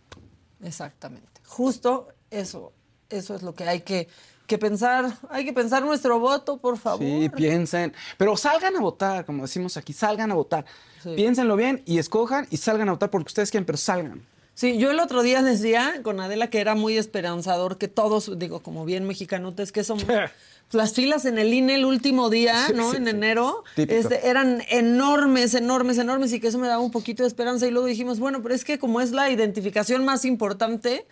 [0.64, 1.31] Exactamente.
[1.52, 2.72] Justo eso,
[3.10, 4.08] eso es lo que hay que,
[4.48, 5.18] que pensar.
[5.30, 7.02] Hay que pensar nuestro voto, por favor.
[7.06, 10.66] Sí, piensen, pero salgan a votar, como decimos aquí, salgan a votar.
[11.04, 11.12] Sí.
[11.14, 14.26] Piénsenlo bien y escojan y salgan a votar porque ustedes quieren, pero salgan.
[14.54, 18.62] Sí, yo el otro día decía con Adela que era muy esperanzador que todos, digo,
[18.62, 20.06] como bien mexicanotes que somos,
[20.74, 22.92] las filas en el INE el último día, Sí, ¿no?
[22.92, 27.24] sí, en enero, este, eran enormes, enormes, enormes y que eso me daba un poquito
[27.24, 31.06] de esperanza y luego dijimos, bueno, pero es que como es la identificación más importante,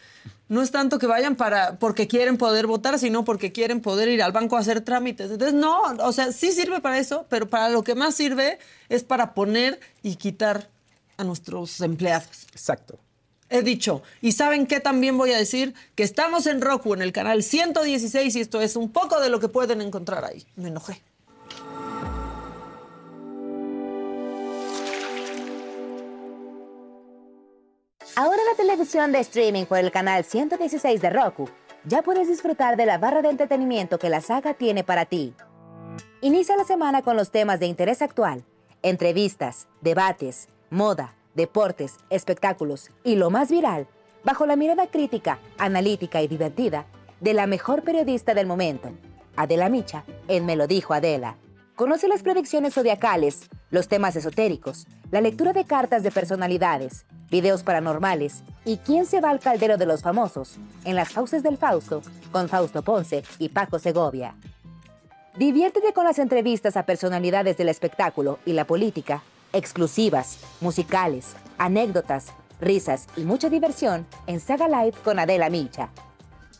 [0.48, 4.24] no es tanto que vayan para porque quieren poder votar, sino porque quieren poder ir
[4.24, 5.30] al banco a hacer trámites.
[5.32, 9.04] Entonces, no, o sea, sí sirve para eso, pero para lo que más sirve es
[9.04, 10.69] para poner y quitar
[11.17, 12.48] a nuestros empleados.
[12.52, 12.98] Exacto.
[13.50, 15.74] He dicho, y ¿saben qué también voy a decir?
[15.96, 19.40] Que estamos en Roku, en el canal 116, y esto es un poco de lo
[19.40, 20.46] que pueden encontrar ahí.
[20.56, 21.02] Me enojé.
[28.16, 31.50] Ahora la televisión de streaming por el canal 116 de Roku,
[31.86, 35.34] ya puedes disfrutar de la barra de entretenimiento que la saga tiene para ti.
[36.22, 38.44] Inicia la semana con los temas de interés actual,
[38.84, 43.88] entrevistas, debates, moda, deportes, espectáculos y lo más viral,
[44.24, 46.86] bajo la mirada crítica, analítica y divertida
[47.22, 48.92] de la mejor periodista del momento,
[49.36, 51.38] Adela Micha, en Me lo dijo Adela.
[51.76, 58.44] Conoce las predicciones zodiacales, los temas esotéricos, la lectura de cartas de personalidades, videos paranormales
[58.65, 62.50] y quién se va al caldero de los famosos en las fauces del Fausto con
[62.50, 64.36] Fausto Ponce y Paco Segovia.
[65.38, 72.28] Diviértete con las entrevistas a personalidades del espectáculo y la política, exclusivas, musicales, anécdotas,
[72.60, 75.90] risas y mucha diversión en Saga Live con Adela Micha.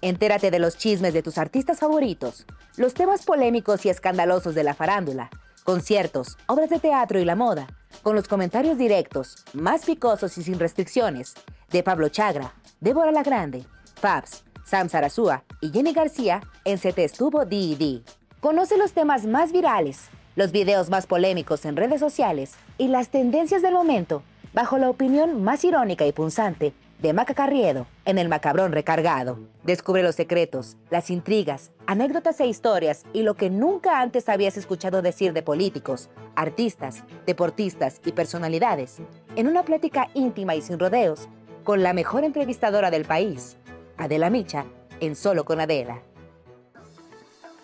[0.02, 2.46] Entérate de los chismes de tus artistas favoritos,
[2.78, 5.30] los temas polémicos y escandalosos de la farándula,
[5.64, 7.68] conciertos, obras de teatro y la moda,
[8.02, 11.34] con los comentarios directos, más picosos y sin restricciones,
[11.70, 17.04] de Pablo Chagra, Débora La Grande, Fabs, Sam Sarasúa y Jenny García en Se Te
[17.04, 18.04] Estuvo D&D.
[18.40, 23.62] Conoce los temas más virales, los videos más polémicos en redes sociales y las tendencias
[23.62, 24.24] del momento
[24.54, 29.38] bajo la opinión más irónica y punzante de Maca Carriedo en El Macabrón Recargado.
[29.64, 35.02] Descubre los secretos, las intrigas, anécdotas e historias y lo que nunca antes habías escuchado
[35.02, 39.02] decir de políticos, artistas, deportistas y personalidades
[39.36, 41.28] en una plática íntima y sin rodeos
[41.66, 43.58] con la mejor entrevistadora del país,
[43.98, 44.64] Adela Micha,
[45.02, 46.02] en Solo con Adela.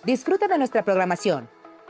[0.03, 1.54] Disfruta de nuestra programación.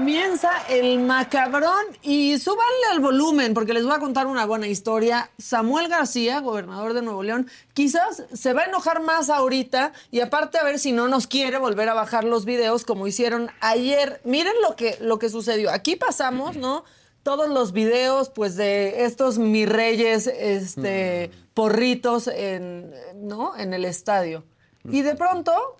[0.00, 5.30] Comienza el macabrón y súbanle al volumen porque les voy a contar una buena historia.
[5.36, 10.56] Samuel García, gobernador de Nuevo León, quizás se va a enojar más ahorita y aparte
[10.56, 14.22] a ver si no nos quiere volver a bajar los videos como hicieron ayer.
[14.24, 15.70] Miren lo que, lo que sucedió.
[15.70, 16.84] Aquí pasamos, ¿no?
[17.22, 23.54] Todos los videos, pues, de estos mi reyes, este, porritos en, ¿no?
[23.54, 24.44] en el estadio.
[24.82, 25.76] Y de pronto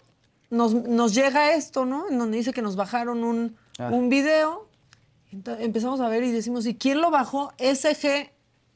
[0.51, 2.07] nos, nos llega esto, ¿no?
[2.11, 3.89] En donde dice que nos bajaron un, Ah.
[3.91, 4.69] un video.
[5.33, 7.53] Empezamos a ver y decimos, ¿y quién lo bajó?
[7.59, 8.31] SG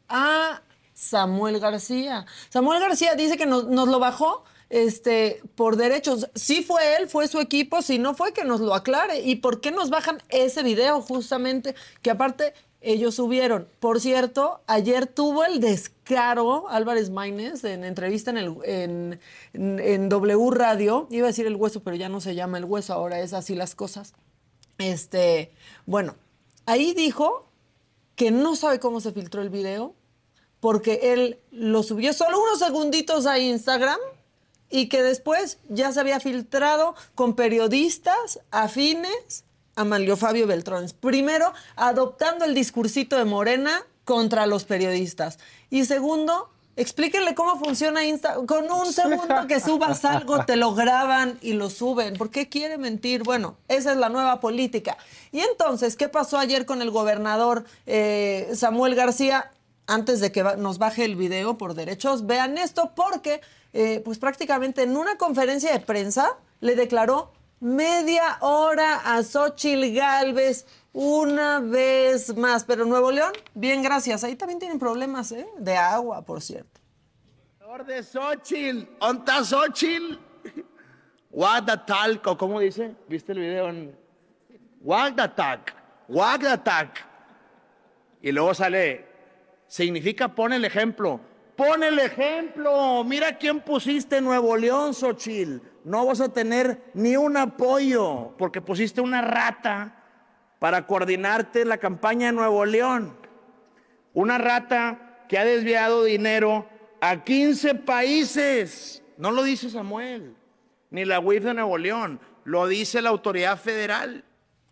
[0.08, 0.62] a
[0.92, 2.26] Samuel García.
[2.48, 6.28] Samuel García dice que nos, nos lo bajó este, por derechos.
[6.36, 9.20] Si fue él, fue su equipo, si no fue, que nos lo aclare.
[9.20, 11.74] ¿Y por qué nos bajan ese video justamente?
[12.02, 13.66] Que aparte ellos subieron.
[13.80, 19.20] Por cierto, ayer tuvo el descaro Álvarez Maínez en entrevista en, el, en,
[19.54, 21.08] en- en W Radio.
[21.10, 23.54] Iba a decir el hueso, pero ya no se llama el hueso, ahora es así
[23.56, 24.14] las cosas.
[24.78, 25.52] Este,
[25.86, 26.16] bueno,
[26.66, 27.48] ahí dijo
[28.16, 29.94] que no sabe cómo se filtró el video,
[30.60, 33.98] porque él lo subió solo unos segunditos a Instagram
[34.70, 39.44] y que después ya se había filtrado con periodistas afines
[39.76, 40.86] a Manlio Fabio Beltrán.
[41.00, 45.38] Primero, adoptando el discursito de Morena contra los periodistas.
[45.70, 48.46] Y segundo, explíquenle cómo funciona Instagram.
[48.46, 52.14] Con un segundo que subas algo, te lo graban y lo suben.
[52.14, 53.22] ¿Por qué quiere mentir?
[53.22, 54.96] Bueno, esa es la nueva política.
[55.32, 59.50] Y entonces, ¿qué pasó ayer con el gobernador eh, Samuel García?
[59.86, 63.42] Antes de que nos baje el video por derechos, vean esto porque,
[63.74, 70.66] eh, pues prácticamente en una conferencia de prensa le declaró media hora a Xochil Gálvez
[70.94, 72.64] una vez más.
[72.64, 74.24] Pero Nuevo León, bien, gracias.
[74.24, 75.46] Ahí también tienen problemas ¿eh?
[75.58, 76.80] de agua, por cierto.
[77.86, 80.16] De Xochitl, ¿dónde está Xochitl?
[81.30, 82.94] Guadatalco, ¿cómo dice?
[83.08, 83.98] ¿Viste el video en
[84.80, 85.74] Guadatac?
[86.06, 87.04] Guadatac.
[88.22, 89.04] Y luego sale,
[89.66, 91.18] significa pon el ejemplo.
[91.56, 93.02] Pon el ejemplo.
[93.02, 95.58] Mira quién pusiste Nuevo León, Xochitl.
[95.82, 100.03] No vas a tener ni un apoyo porque pusiste una rata
[100.64, 103.14] para coordinarte la campaña de Nuevo León.
[104.14, 106.66] Una rata que ha desviado dinero
[107.02, 109.02] a 15 países.
[109.18, 110.34] No lo dice Samuel,
[110.90, 114.24] ni la UIF de Nuevo León, lo dice la autoridad federal.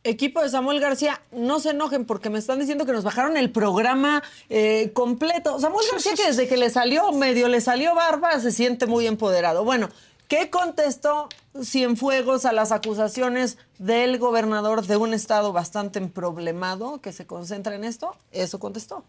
[0.02, 3.50] Equipo de Samuel García, no se enojen porque me están diciendo que nos bajaron el
[3.50, 5.60] programa eh, completo.
[5.60, 9.62] Samuel García que desde que le salió, medio le salió barba, se siente muy empoderado.
[9.62, 9.90] Bueno,
[10.28, 11.28] ¿qué contestó
[11.62, 17.84] Cienfuegos a las acusaciones del gobernador de un estado bastante problemado que se concentra en
[17.84, 18.16] esto?
[18.30, 19.04] Eso contestó.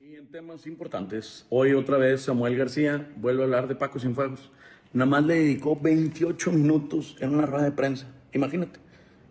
[0.00, 4.50] Y en temas importantes, hoy otra vez Samuel García vuelve a hablar de Paco Cienfuegos.
[4.92, 8.06] Nada más le dedicó 28 minutos en una rueda de prensa.
[8.32, 8.80] Imagínate,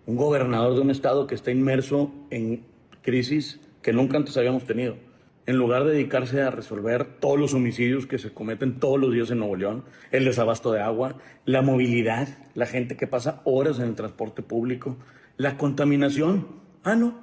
[0.06, 2.64] un gobernador de un estado que está inmerso en
[3.02, 5.09] crisis que nunca antes habíamos tenido.
[5.50, 9.32] En lugar de dedicarse a resolver todos los homicidios que se cometen todos los días
[9.32, 13.86] en Nuevo León, el desabasto de agua, la movilidad, la gente que pasa horas en
[13.86, 14.96] el transporte público,
[15.38, 16.46] la contaminación.
[16.84, 17.16] Ah, no,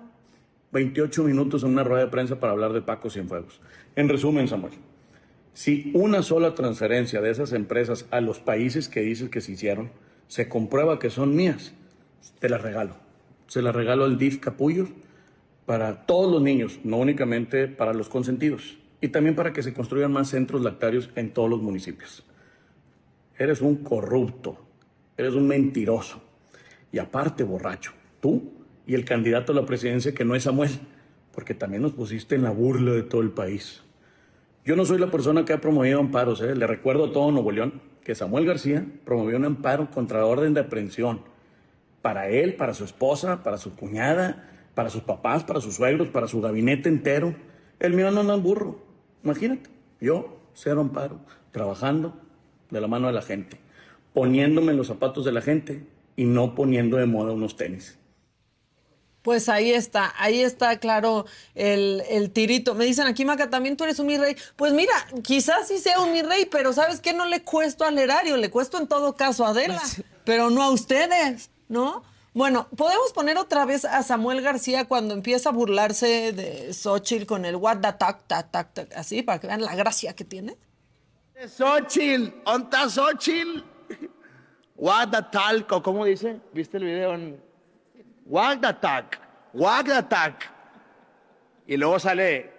[0.72, 3.60] 28 minutos en una rueda de prensa para hablar de Paco Cienfuegos.
[3.94, 4.72] En resumen, Samuel,
[5.52, 9.92] si una sola transferencia de esas empresas a los países que dices que se hicieron
[10.26, 11.74] se comprueba que son mías,
[12.40, 12.96] te las regalo.
[13.46, 14.88] Se las regalo al DIF Capullos
[15.66, 20.12] para todos los niños, no únicamente para los consentidos, y también para que se construyan
[20.12, 22.24] más centros lactarios en todos los municipios.
[23.36, 24.56] Eres un corrupto,
[25.16, 26.22] eres un mentiroso
[26.92, 28.52] y aparte borracho, tú
[28.86, 30.70] y el candidato a la presidencia que no es Samuel,
[31.32, 33.82] porque también nos pusiste en la burla de todo el país.
[34.64, 36.54] Yo no soy la persona que ha promovido amparos, ¿eh?
[36.54, 40.54] le recuerdo a todo Nuevo León que Samuel García promovió un amparo contra la orden
[40.54, 41.20] de aprehensión
[42.02, 46.28] para él, para su esposa, para su cuñada, para sus papás, para sus suegros, para
[46.28, 47.34] su gabinete entero.
[47.80, 48.78] El mío no anda en burro,
[49.24, 49.70] imagínate,
[50.02, 51.18] yo cero amparo,
[51.50, 52.14] trabajando
[52.70, 53.58] de la mano de la gente,
[54.12, 57.98] poniéndome en los zapatos de la gente y no poniendo de moda unos tenis.
[59.22, 61.24] Pues ahí está, ahí está claro
[61.54, 62.74] el, el tirito.
[62.74, 64.36] Me dicen aquí, Maca, también tú eres un mi rey.
[64.56, 67.14] Pues mira, quizás sí sea un mi rey, pero ¿sabes qué?
[67.14, 69.82] No le cuesto al erario, le cuesto en todo caso a Adela,
[70.24, 72.04] pero no a ustedes, ¿no?
[72.36, 77.46] Bueno, podemos poner otra vez a Samuel García cuando empieza a burlarse de Xochitl con
[77.46, 80.58] el what the tac, tac, tac, tac, así, para que vean la gracia que tiene.
[81.46, 83.64] Xochitl, ¿dónde está Xochitl?
[84.76, 86.38] Guadatalco, ¿cómo dice?
[86.52, 87.42] ¿Viste el video en
[88.26, 89.18] Guadatac?
[89.54, 90.52] Guadatac.
[91.66, 92.52] Y luego sale,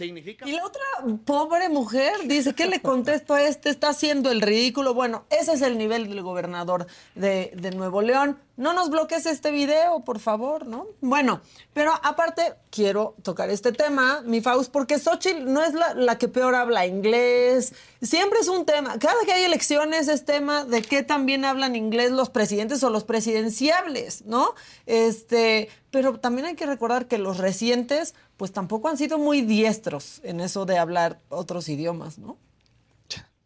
[0.00, 0.82] Y la otra
[1.26, 3.68] pobre mujer dice, ¿qué le contesto a este?
[3.68, 4.94] Está haciendo el ridículo.
[4.94, 8.38] Bueno, ese es el nivel del gobernador de, Nuevo León.
[8.56, 10.86] no nos bloquees este video, por favor, ¿no?
[11.02, 11.42] Bueno,
[11.74, 16.28] pero aparte quiero tocar este tema, mi Faust, porque Xochitl no es la, la, que
[16.28, 21.02] peor habla inglés, siempre es un tema, cada que hay elecciones es tema de qué
[21.02, 24.54] también hablan inglés los presidentes o los presidenciables, ¿no?
[24.86, 30.20] Este, pero también hay que recordar que los recientes, pues tampoco han sido muy diestros
[30.24, 32.38] en eso de hablar otros idiomas, ¿no?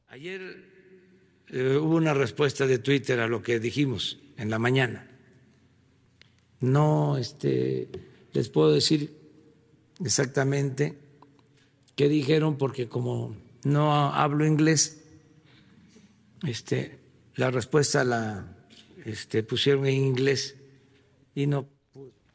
[0.09, 0.41] Ayer
[1.49, 5.07] eh, hubo una respuesta de Twitter a lo que dijimos en la mañana.
[6.61, 7.91] No este,
[8.33, 9.15] les puedo decir
[10.03, 10.97] exactamente
[11.95, 15.05] qué dijeron porque como no hablo inglés,
[16.47, 16.99] este,
[17.35, 18.51] la respuesta la
[19.05, 20.57] este, pusieron en inglés
[21.35, 21.76] y no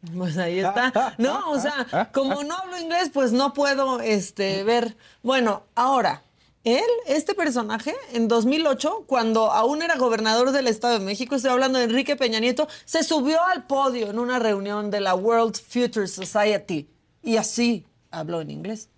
[0.17, 1.15] pues ahí está.
[1.17, 4.95] No, o sea, como no hablo inglés, pues no puedo este, ver.
[5.21, 6.23] Bueno, ahora,
[6.63, 11.79] él, este personaje, en 2008, cuando aún era gobernador del Estado de México, estoy hablando
[11.79, 16.07] de Enrique Peña Nieto, se subió al podio en una reunión de la World Future
[16.07, 16.87] Society
[17.23, 18.89] y así habló en inglés.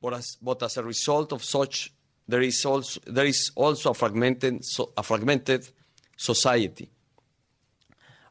[0.00, 1.92] But as, but as a result of such,
[2.28, 4.60] there is also, there is also a, fragmented,
[4.96, 5.66] a fragmented
[6.16, 6.90] society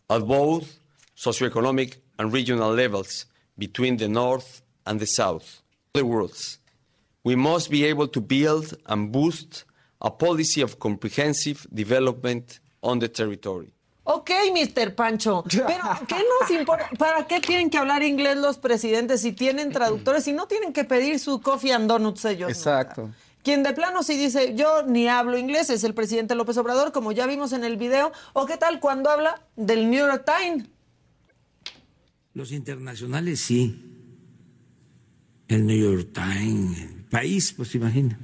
[0.10, 0.83] at both
[1.24, 3.26] socioeconomic and regional levels
[3.58, 5.62] between the North and the South.
[5.94, 6.60] The worlds.
[7.24, 9.64] We must be able to build and boost
[10.02, 13.72] a policy of comprehensive development on the territory.
[14.06, 14.94] Ok, Mr.
[14.94, 16.90] Pancho, pero ¿qué nos importa?
[16.98, 20.84] ¿Para qué tienen que hablar inglés los presidentes si tienen traductores y no tienen que
[20.84, 22.50] pedir su coffee and donuts ellos?
[22.50, 23.04] Exacto.
[23.04, 23.18] Nunca?
[23.44, 27.12] Quien de plano sí dice, yo ni hablo inglés, es el presidente López Obrador, como
[27.12, 28.14] ya vimos en el video.
[28.32, 30.66] ¿O qué tal cuando habla del New York Times?
[32.34, 33.90] Los internacionales sí.
[35.48, 38.18] El New York Times, el país, pues imagina.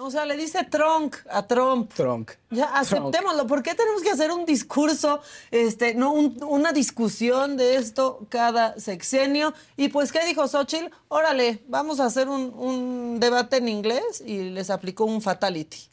[0.00, 1.92] O sea, le dice Trump a Trump.
[1.92, 2.30] Trump.
[2.50, 3.48] Ya, aceptémoslo.
[3.48, 5.20] ¿Por qué tenemos que hacer un discurso,
[5.50, 9.52] este, no un, una discusión de esto cada sexenio?
[9.76, 10.86] Y pues, ¿qué dijo Xochitl?
[11.08, 15.90] Órale, vamos a hacer un, un debate en inglés y les aplicó un fatality.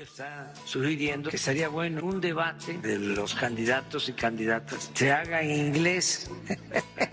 [0.00, 5.50] Está sugiriendo que sería bueno un debate de los candidatos y candidatas se haga en
[5.50, 6.30] inglés.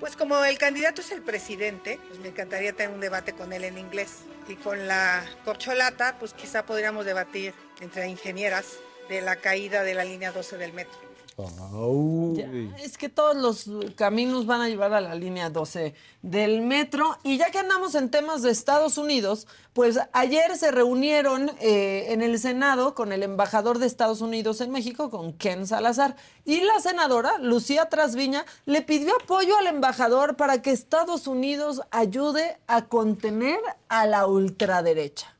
[0.00, 3.64] Pues como el candidato es el presidente, pues me encantaría tener un debate con él
[3.64, 4.20] en inglés.
[4.48, 8.78] Y con la corcholata, pues quizá podríamos debatir entre ingenieras
[9.10, 11.09] de la caída de la línea 12 del metro.
[11.36, 12.32] Oh.
[12.34, 12.50] Ya,
[12.82, 17.16] es que todos los caminos van a llevar a la línea 12 del metro.
[17.22, 22.22] Y ya que andamos en temas de Estados Unidos, pues ayer se reunieron eh, en
[22.22, 26.16] el Senado con el embajador de Estados Unidos en México, con Ken Salazar.
[26.44, 32.58] Y la senadora, Lucía Trasviña, le pidió apoyo al embajador para que Estados Unidos ayude
[32.66, 35.36] a contener a la ultraderecha.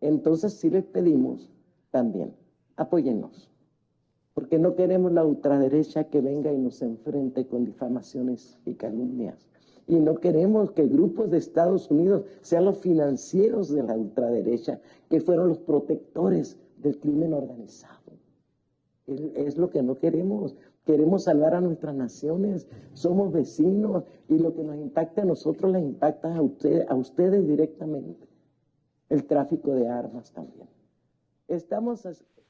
[0.00, 1.48] Entonces sí les pedimos
[1.92, 2.34] también,
[2.76, 3.51] apóyennos
[4.34, 9.48] porque no queremos la ultraderecha que venga y nos enfrente con difamaciones y calumnias.
[9.86, 14.80] Y no queremos que grupos de Estados Unidos sean los financieros de la ultraderecha,
[15.10, 18.12] que fueron los protectores del crimen organizado.
[19.06, 20.56] Es lo que no queremos.
[20.84, 25.82] Queremos salvar a nuestras naciones, somos vecinos y lo que nos impacta a nosotros les
[25.82, 28.26] impacta a, usted, a ustedes directamente.
[29.08, 30.68] El tráfico de armas también.
[31.48, 32.06] Estamos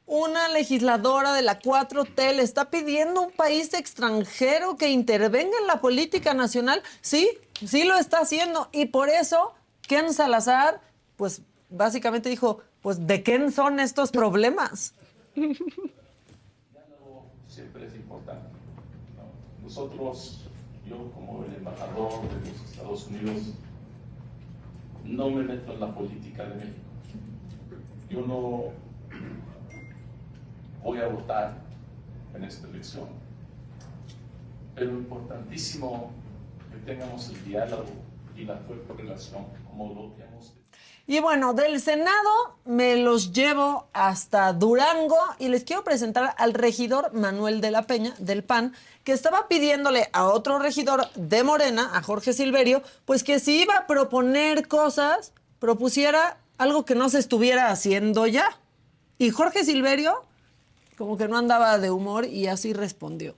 [0.06, 5.66] una legisladora de la 4T le está pidiendo a un país extranjero que intervenga en
[5.66, 6.82] la política nacional.
[7.00, 7.30] Sí,
[7.64, 8.68] sí lo está haciendo.
[8.72, 10.80] Y por eso, Ken Salazar,
[11.16, 14.94] pues básicamente dijo, pues ¿de qué son estos problemas?
[17.48, 18.48] Siempre es importante.
[19.16, 19.62] ¿no?
[19.62, 20.40] Nosotros,
[20.86, 23.54] yo como el embajador de los Estados Unidos,
[25.04, 26.80] no me meto en la política de México.
[28.10, 28.81] Yo no
[30.82, 31.54] voy a votar
[32.34, 33.08] en esta elección.
[34.74, 36.10] Pero importantísimo
[36.70, 37.84] que tengamos el diálogo
[38.36, 40.54] y la fuerte relación como lo que hemos
[41.06, 47.12] y bueno, del Senado me los llevo hasta Durango y les quiero presentar al regidor
[47.12, 48.72] Manuel de la Peña del PAN,
[49.02, 53.76] que estaba pidiéndole a otro regidor de Morena, a Jorge Silverio, pues que si iba
[53.76, 58.56] a proponer cosas, propusiera algo que no se estuviera haciendo ya.
[59.18, 60.24] Y Jorge Silverio
[60.96, 63.36] como que no andaba de humor y así respondió.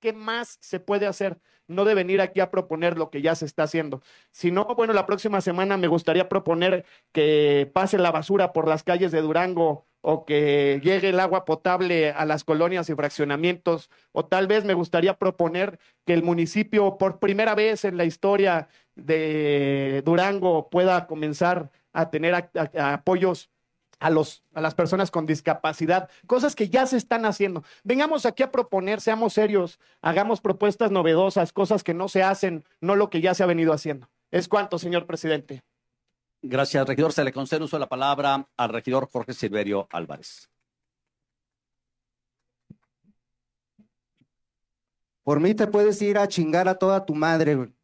[0.00, 1.38] ¿Qué más se puede hacer?
[1.66, 4.00] No de venir aquí a proponer lo que ya se está haciendo.
[4.30, 8.84] Si no, bueno, la próxima semana me gustaría proponer que pase la basura por las
[8.84, 14.24] calles de Durango o que llegue el agua potable a las colonias y fraccionamientos, o
[14.24, 20.02] tal vez me gustaría proponer que el municipio por primera vez en la historia de
[20.04, 23.50] Durango pueda comenzar a tener apoyos
[23.98, 27.64] a, los, a las personas con discapacidad, cosas que ya se están haciendo.
[27.84, 32.96] Vengamos aquí a proponer, seamos serios, hagamos propuestas novedosas, cosas que no se hacen, no
[32.96, 34.08] lo que ya se ha venido haciendo.
[34.30, 35.62] ¿Es cuánto, señor presidente?
[36.42, 37.12] Gracias, regidor.
[37.12, 40.50] Se le concede uso de la palabra al regidor Jorge Silverio Álvarez.
[45.24, 47.77] Por mí te puedes ir a chingar a toda tu madre, güey.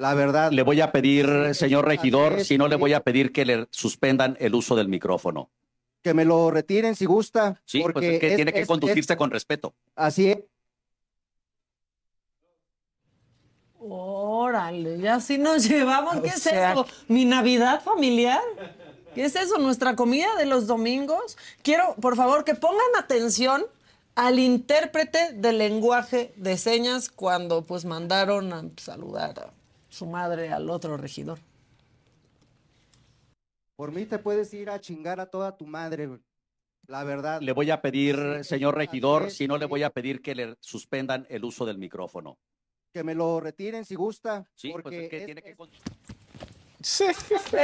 [0.00, 0.50] La verdad.
[0.50, 4.34] Le voy a pedir, señor regidor, si no le voy a pedir que le suspendan
[4.40, 5.50] el uso del micrófono.
[6.02, 7.60] Que me lo retiren si gusta.
[7.66, 9.74] Sí, pues porque es que tiene que es- conducirse es- con respeto.
[9.94, 10.38] Así es.
[13.78, 16.14] Órale, ya así nos llevamos.
[16.22, 16.86] ¿Qué O es eso?
[17.08, 18.40] ¿Mi Navidad familiar?
[19.14, 19.58] ¿Qué es eso?
[19.58, 21.36] ¿Nuestra comida de los domingos?
[21.62, 23.64] Quiero, por favor, que pongan atención
[24.14, 29.59] al intérprete del lenguaje de señas cuando pues mandaron a saludar a
[29.90, 31.38] su madre al otro regidor.
[33.76, 36.20] Por mí te puedes ir a chingar a toda tu madre, güey.
[36.86, 37.40] La verdad.
[37.40, 41.26] Le voy a pedir, señor regidor, si no le voy a pedir que le suspendan
[41.28, 42.38] el uso del micrófono.
[42.92, 44.44] Que me lo retiren si gusta.
[44.54, 45.56] Sí, pues porque es que es- tiene que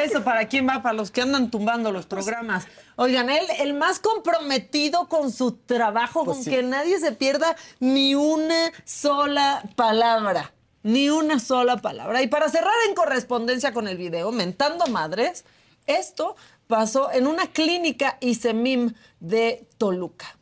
[0.05, 2.67] Eso para quién va, para los que andan tumbando los programas.
[2.97, 6.51] Oigan, él, el más comprometido con su trabajo, Pues con sí.
[6.51, 10.53] que nadie se pierda ni una sola palabra.
[10.87, 12.23] Ni una sola palabra.
[12.23, 15.45] Y para cerrar en correspondencia con el video, mentando madres,
[15.89, 16.37] esto
[16.69, 20.37] pasó en una clínica ISEMIM de Toluca.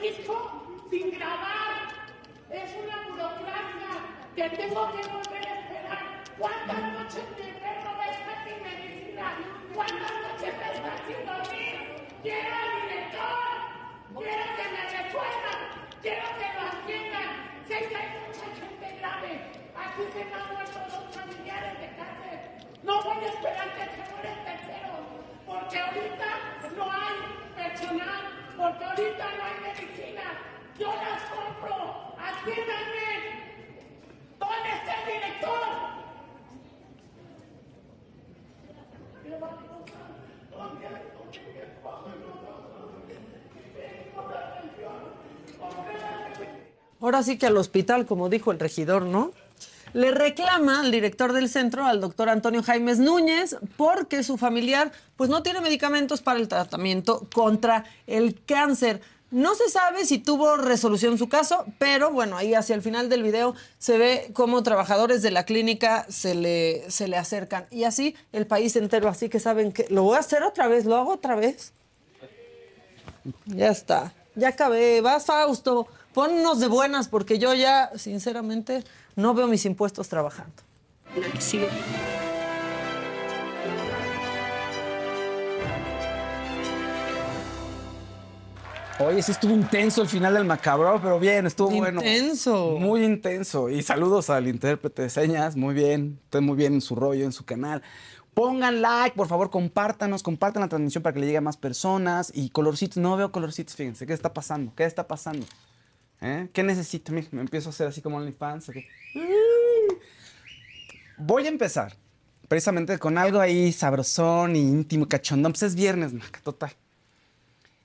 [0.00, 1.77] disco sin grabar.
[2.50, 3.92] Es una burocracia
[4.34, 6.24] que tengo que volver a esperar.
[6.38, 9.36] ¿Cuántas noches mi enfermo a estar sin medicina?
[9.74, 12.08] ¿Cuántas noches va a estar sin dormir?
[12.22, 13.48] Quiero al director,
[14.16, 15.60] quiero que me resuelvan,
[16.00, 17.30] quiero que lo atiendan.
[17.68, 19.30] Sé que hay mucha gente grave.
[19.76, 22.64] Aquí se me han muerto dos familiares de cáncer.
[22.82, 24.48] No voy a esperar que se muera el
[25.44, 26.30] porque ahorita
[26.76, 27.16] no hay
[27.56, 28.24] personal,
[28.56, 30.57] porque ahorita no hay medicina.
[30.78, 32.14] Yo las compro.
[32.18, 33.08] Atiéndanme.
[34.38, 35.88] ¿Dónde está el director?
[47.00, 49.32] Ahora sí que al hospital, como dijo el regidor, ¿no?
[49.94, 55.30] Le reclama al director del centro, al doctor Antonio Jaimes Núñez, porque su familiar pues
[55.30, 59.00] no tiene medicamentos para el tratamiento contra el cáncer.
[59.30, 63.22] No se sabe si tuvo resolución su caso, pero bueno, ahí hacia el final del
[63.22, 67.66] video se ve cómo trabajadores de la clínica se le, se le acercan.
[67.70, 70.86] Y así el país entero, así que saben que lo voy a hacer otra vez,
[70.86, 71.72] lo hago otra vez.
[73.44, 75.02] Ya está, ya acabé.
[75.02, 78.82] Vas, Fausto, ponnos de buenas porque yo ya, sinceramente,
[79.14, 80.62] no veo mis impuestos trabajando.
[89.00, 92.00] Oye, sí estuvo intenso el final del macabro, pero bien, estuvo bueno.
[92.00, 92.76] Intenso.
[92.80, 93.68] Muy intenso.
[93.70, 96.18] Y saludos al intérprete de señas, muy bien.
[96.24, 97.80] Está muy bien en su rollo, en su canal.
[98.34, 102.32] Pongan like, por favor, compártanos, compartan la transmisión para que le llegue a más personas.
[102.34, 104.72] Y colorcitos, no veo colorcitos, fíjense, ¿qué está pasando?
[104.74, 105.46] ¿Qué está pasando?
[106.20, 106.48] ¿Eh?
[106.52, 107.12] ¿Qué necesito?
[107.12, 108.68] Mira, me empiezo a hacer así como OnlyFans.
[108.68, 108.88] ¿o qué?
[111.18, 111.94] Voy a empezar
[112.48, 115.52] precisamente con algo ahí sabrosón y íntimo, cachondón.
[115.52, 116.72] Pues es viernes, maca, total.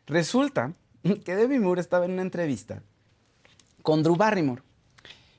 [0.08, 0.74] Resulta
[1.26, 2.82] que Demi Moore estaba en una entrevista
[3.82, 4.62] con Drew Barrymore.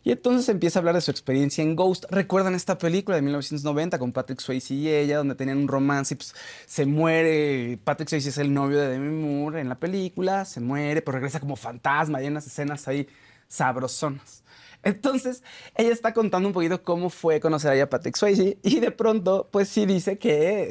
[0.06, 2.04] Y entonces empieza a hablar de su experiencia en Ghost.
[2.10, 6.16] ¿Recuerdan esta película de 1990 con Patrick Swayze y ella, donde tenían un romance y
[6.18, 6.34] pues,
[6.66, 7.78] se muere?
[7.82, 11.40] Patrick Swayze es el novio de Demi Moore en la película, se muere, pero regresa
[11.40, 12.18] como fantasma.
[12.18, 13.08] Hay unas escenas ahí
[13.48, 14.44] sabrosonas.
[14.82, 15.42] Entonces,
[15.74, 19.70] ella está contando un poquito cómo fue conocer a Patrick Swayze y de pronto, pues
[19.70, 20.70] sí dice que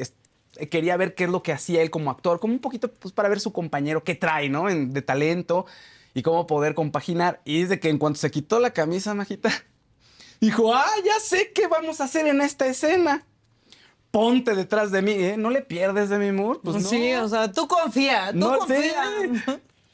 [0.70, 3.28] quería ver qué es lo que hacía él como actor, como un poquito pues, para
[3.28, 4.68] ver su compañero, qué trae, ¿no?
[4.68, 5.66] En- de talento
[6.14, 7.40] y cómo poder compaginar.
[7.44, 9.50] Y dice que en cuanto se quitó la camisa, Majita,
[10.40, 13.24] dijo, ah, ya sé qué vamos a hacer en esta escena.
[14.10, 15.36] Ponte detrás de mí, ¿eh?
[15.36, 16.60] No le pierdes de mi Moore.
[16.62, 16.88] Pues no.
[16.88, 19.02] sí, o sea, tú confía, tú No, confía.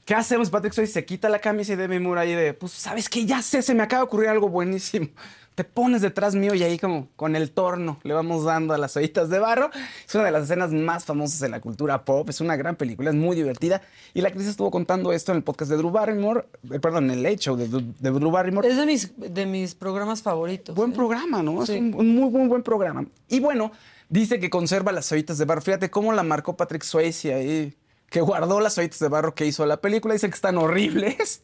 [0.04, 0.50] ¿Qué hacemos?
[0.50, 3.24] Patrick Swayze se quita la camisa y Demi Moore ahí de, pues, ¿sabes qué?
[3.24, 5.06] Ya sé, se me acaba de ocurrir algo buenísimo.
[5.54, 8.96] Te pones detrás mío y ahí como con el torno le vamos dando a las
[8.96, 9.70] ollitas de barro.
[10.08, 13.10] Es una de las escenas más famosas de la cultura pop, es una gran película,
[13.10, 13.82] es muy divertida.
[14.14, 17.18] Y la actriz estuvo contando esto en el podcast de Drew Barrymore, eh, perdón, en
[17.18, 18.68] el Late Show de, Drew- de Drew Barrymore.
[18.68, 20.74] Es de mis, de mis programas favoritos.
[20.74, 20.94] Buen ¿eh?
[20.94, 21.66] programa, ¿no?
[21.66, 21.74] Sí.
[21.74, 23.04] Es un, un muy, muy buen programa.
[23.28, 23.72] Y bueno,
[24.08, 25.60] dice que conserva las ollitas de barro.
[25.60, 27.74] Fíjate cómo la marcó Patrick Swayze ahí,
[28.08, 30.14] que guardó las ollitas de barro que hizo la película.
[30.14, 31.42] Dice que están horribles,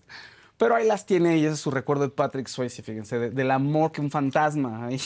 [0.58, 3.50] pero ahí las tiene y ese es su recuerdo de Patrick Swayze, fíjense, de- del
[3.50, 5.00] amor que un fantasma ahí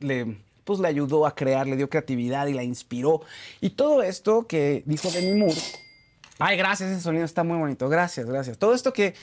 [0.00, 3.20] le, pues, le ayudó a crear, le dio creatividad y la inspiró.
[3.60, 5.60] Y todo esto que dijo Demi Moore,
[6.40, 7.88] Ay, gracias, ese sonido está muy bonito.
[7.88, 8.58] Gracias, gracias.
[8.58, 9.14] Todo esto que,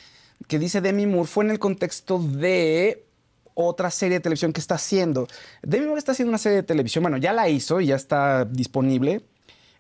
[0.47, 3.05] que dice Demi Moore fue en el contexto de
[3.53, 5.27] otra serie de televisión que está haciendo.
[5.61, 8.45] Demi Moore está haciendo una serie de televisión, bueno, ya la hizo y ya está
[8.45, 9.25] disponible.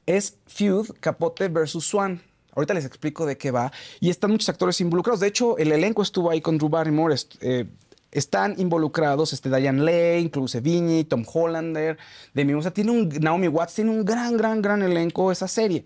[0.05, 2.21] Es Feud, Capote versus Swan.
[2.53, 3.71] Ahorita les explico de qué va.
[3.99, 5.19] Y están muchos actores involucrados.
[5.19, 7.15] De hecho, el elenco estuvo ahí con Drew Barrymore.
[7.41, 7.65] eh,
[8.11, 11.97] están involucrados este, Diane Lane, Chloe Sevigny, Tom Hollander,
[12.33, 15.85] Demi sea, tiene un, Naomi Watts, tiene un gran, gran, gran elenco esa serie.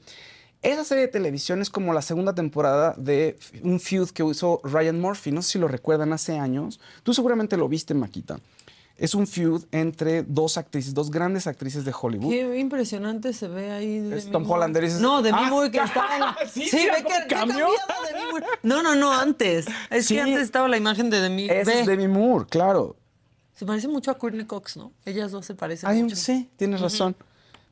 [0.62, 5.00] Esa serie de televisión es como la segunda temporada de un feud que hizo Ryan
[5.00, 5.32] Murphy.
[5.32, 6.80] No sé si lo recuerdan hace años.
[7.04, 8.40] Tú seguramente lo viste, Maquita.
[8.98, 12.30] Es un feud entre dos actrices, dos grandes actrices de Hollywood.
[12.30, 14.00] Qué impresionante se ve ahí.
[14.00, 14.60] de Es Tom Moore.
[14.62, 17.68] Hollander, dices- No, de Ah, Moore que en la- sí, Sí, ve que cambió.
[18.32, 18.46] Moore.
[18.64, 19.66] No, no, no, antes.
[19.90, 20.16] Es Sí.
[20.16, 21.48] que antes estaba la imagen de Demi.
[21.48, 21.60] Ve.
[21.62, 22.96] es Demi Moore, claro.
[23.54, 24.94] Se parece mucho a Courtney Cox, ¿no?
[25.06, 26.16] Ellas dos se parecen mucho.
[26.16, 27.16] sí, tienes razón.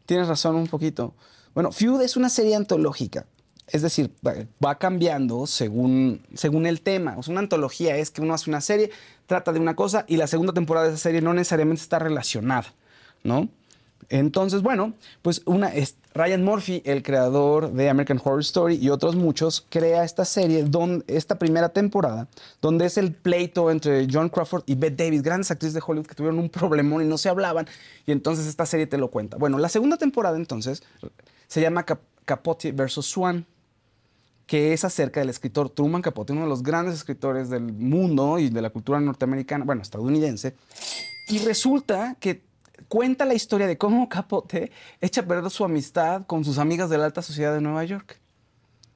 [0.05, 1.13] Tienes razón un poquito.
[1.53, 3.25] Bueno, Feud es una serie antológica.
[3.73, 4.11] Es decir,
[4.63, 7.17] va, cambiando según, según el tema.
[7.17, 8.91] O una antología es que uno hace una serie,
[9.25, 12.71] trata de una cosa y la segunda temporada de esa serie no necesariamente está relacionada,
[13.23, 13.49] ¿no?
[14.09, 14.93] Entonces, bueno,
[15.23, 15.71] pues una,
[16.13, 20.63] Ryan Murphy, el creador de American Horror Story y otros muchos, crea esta serie,
[21.07, 22.27] esta primera temporada,
[22.61, 26.15] donde es el pleito entre John Crawford y Bette Davis, grandes actrices de Hollywood que
[26.15, 27.65] tuvieron un problemón y no se hablaban,
[28.05, 29.37] y entonces esta serie te lo cuenta.
[29.37, 30.83] Bueno, la segunda temporada entonces
[31.47, 33.47] se llama Cap- Capote versus Swan,
[34.45, 38.49] que es acerca del escritor Truman Capote, uno de los grandes escritores del mundo y
[38.49, 40.55] de la cultura norteamericana, bueno, estadounidense,
[41.29, 42.43] y resulta que
[42.87, 44.71] cuenta la historia de cómo Capote
[45.01, 48.19] echa a perder su amistad con sus amigas de la alta sociedad de Nueva York.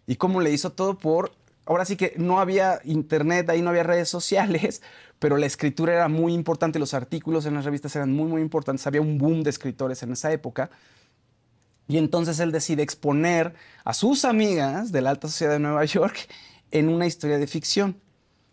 [0.05, 1.31] Y cómo le hizo todo por...
[1.65, 4.81] Ahora sí que no había internet, ahí no había redes sociales,
[5.19, 8.87] pero la escritura era muy importante, los artículos en las revistas eran muy, muy importantes,
[8.87, 10.69] había un boom de escritores en esa época.
[11.87, 13.53] Y entonces él decide exponer
[13.85, 16.27] a sus amigas de la alta sociedad de Nueva York
[16.71, 17.97] en una historia de ficción.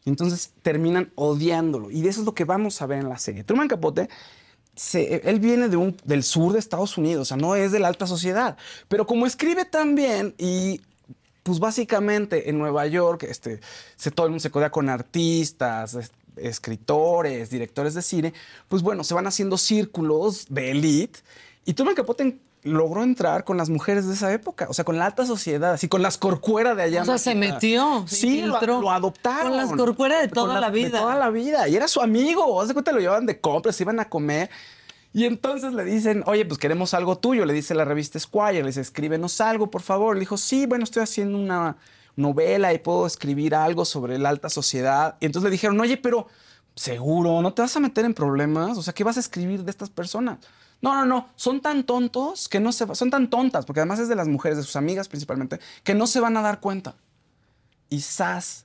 [0.04, 1.90] Entonces terminan odiándolo.
[1.90, 3.42] Y de eso es lo que vamos a ver en la serie.
[3.42, 4.08] Truman Capote,
[4.92, 8.56] él viene del sur de Estados Unidos, o sea, no es de la alta sociedad.
[8.88, 10.80] Pero como escribe tan bien y
[11.42, 13.60] pues básicamente en Nueva York este,
[13.96, 18.32] se, todo el mundo se codea con artistas, es- escritores, directores de cine,
[18.68, 21.20] pues bueno, se van haciendo círculos de élite
[21.64, 25.06] y Truman Capote logró entrar con las mujeres de esa época, o sea, con la
[25.06, 27.02] alta sociedad, así con las corcueras de allá.
[27.02, 28.56] O sea, se metió, se Sí, lo,
[28.90, 29.48] adoptaron.
[29.48, 30.88] Con las corcueras de toda la vida.
[30.88, 31.68] De toda la vida.
[31.68, 32.60] Y era su amigo.
[32.60, 34.50] Haz de cuenta, lo llevaban de compras, se iban a comer.
[35.12, 37.44] Y entonces le dicen, oye, pues queremos algo tuyo.
[37.44, 40.16] Le dice la revista Squire, le dice, escríbenos algo, por favor.
[40.16, 41.76] Le dijo, sí, bueno, estoy haciendo una
[42.16, 45.16] novela y puedo escribir algo sobre la alta sociedad.
[45.20, 46.28] Y entonces le dijeron, oye, pero
[46.74, 48.78] seguro, ¿no te vas a meter en problemas?
[48.78, 50.38] O sea, ¿qué vas a escribir de estas personas?
[50.82, 54.08] No, no, no, son tan tontos que no se, son tan tontas, porque además es
[54.08, 56.96] de las mujeres, de sus amigas principalmente, que no se van a dar cuenta.
[57.88, 58.64] Y Sass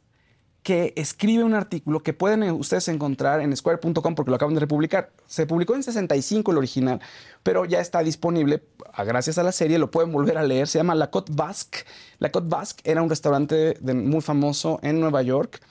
[0.64, 4.60] que escribe un artículo que pueden eh, ustedes encontrar en square.com porque lo acaban de
[4.60, 5.12] republicar.
[5.26, 7.00] Se publicó en 65 el original,
[7.44, 8.64] pero ya está disponible
[8.98, 10.68] gracias a la serie, lo pueden volver a leer.
[10.68, 11.80] Se llama La Côte Basque.
[12.20, 15.62] La Côte Basque era un restaurante muy famoso en Nueva York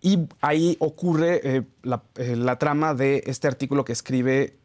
[0.00, 4.56] y ahí ocurre eh, la, eh, la trama de este artículo que escribe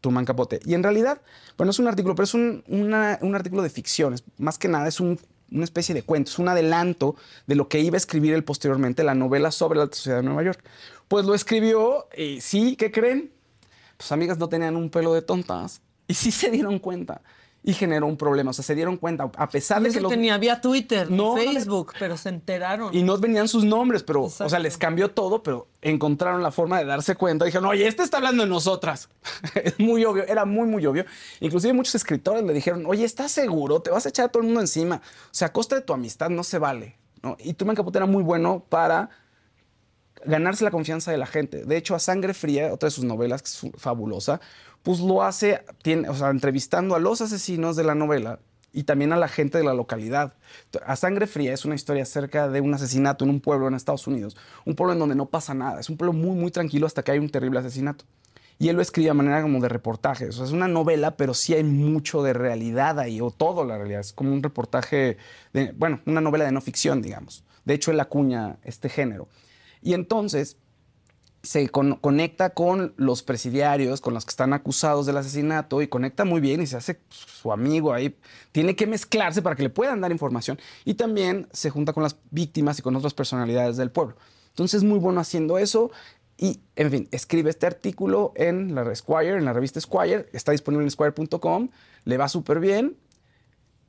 [0.00, 0.60] Truman Capote.
[0.64, 1.20] Y en realidad,
[1.56, 4.14] bueno, es un artículo, pero es un, un artículo de ficción.
[4.14, 5.18] Es- más que nada es un-
[5.50, 9.04] una especie de cuento, es un adelanto de lo que iba a escribir él posteriormente,
[9.04, 10.64] la novela sobre la sociedad de Nueva York.
[11.08, 13.30] Pues lo escribió y sí, ¿qué creen?
[13.96, 17.20] Pues amigas no tenían un pelo de tontas y sí se dieron cuenta
[17.66, 18.50] y generó un problema.
[18.50, 21.94] O sea, se dieron cuenta, a pesar de que los- tenía, había Twitter, no, Facebook,
[21.98, 22.94] pero se enteraron.
[22.94, 26.78] y no venían sus nombres, pero, o sea, les cambió todo, pero encontraron la forma
[26.78, 27.46] de darse cuenta.
[27.46, 29.08] Dijeron, oye, este está hablando de nosotras.
[29.54, 31.06] es muy obvio, era muy, muy obvio.
[31.40, 33.80] Inclusive muchos escritores le dijeron, oye, ¿estás seguro?
[33.80, 34.96] Te vas a echar a todo el mundo encima.
[34.96, 36.98] O sea, a costa de tu amistad no se vale.
[37.22, 37.38] ¿no?
[37.40, 39.08] Y Truman Capote era muy bueno para
[40.26, 41.64] ganarse la confianza de la gente.
[41.64, 44.40] De hecho, a Sangre Fría, otra de sus novelas, que es fabulosa,
[44.84, 45.64] pues lo hace,
[46.08, 48.38] o sea, entrevistando a los asesinos de la novela
[48.70, 50.34] y también a la gente de la localidad.
[50.84, 54.06] A Sangre Fría es una historia acerca de un asesinato en un pueblo en Estados
[54.06, 57.02] Unidos, un pueblo en donde no pasa nada, es un pueblo muy, muy tranquilo hasta
[57.02, 58.04] que hay un terrible asesinato.
[58.58, 60.26] Y él lo escribe de manera como de reportaje.
[60.26, 64.00] O es una novela, pero sí hay mucho de realidad ahí, o todo la realidad.
[64.00, 65.16] Es como un reportaje,
[65.52, 67.42] de, bueno, una novela de no ficción, digamos.
[67.64, 69.28] De hecho, él acuña este género.
[69.82, 70.56] Y entonces
[71.44, 76.24] se con- conecta con los presidiarios, con los que están acusados del asesinato, y conecta
[76.24, 78.16] muy bien y se hace su amigo ahí.
[78.50, 80.58] Tiene que mezclarse para que le puedan dar información.
[80.84, 84.16] Y también se junta con las víctimas y con otras personalidades del pueblo.
[84.48, 85.90] Entonces es muy bueno haciendo eso.
[86.36, 90.28] Y, en fin, escribe este artículo en la Esquire, en la revista Esquire.
[90.32, 91.68] Está disponible en esquire.com.
[92.04, 92.96] Le va súper bien.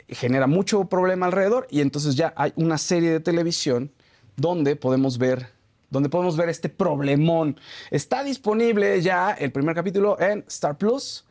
[0.07, 1.65] Genera mucho problema alrededor.
[1.71, 3.91] Y entonces ya hay una serie de televisión
[4.35, 5.54] donde podemos ver,
[5.89, 7.59] donde podemos ver este problemón.
[7.91, 11.25] Está disponible ya el primer capítulo en Star Plus.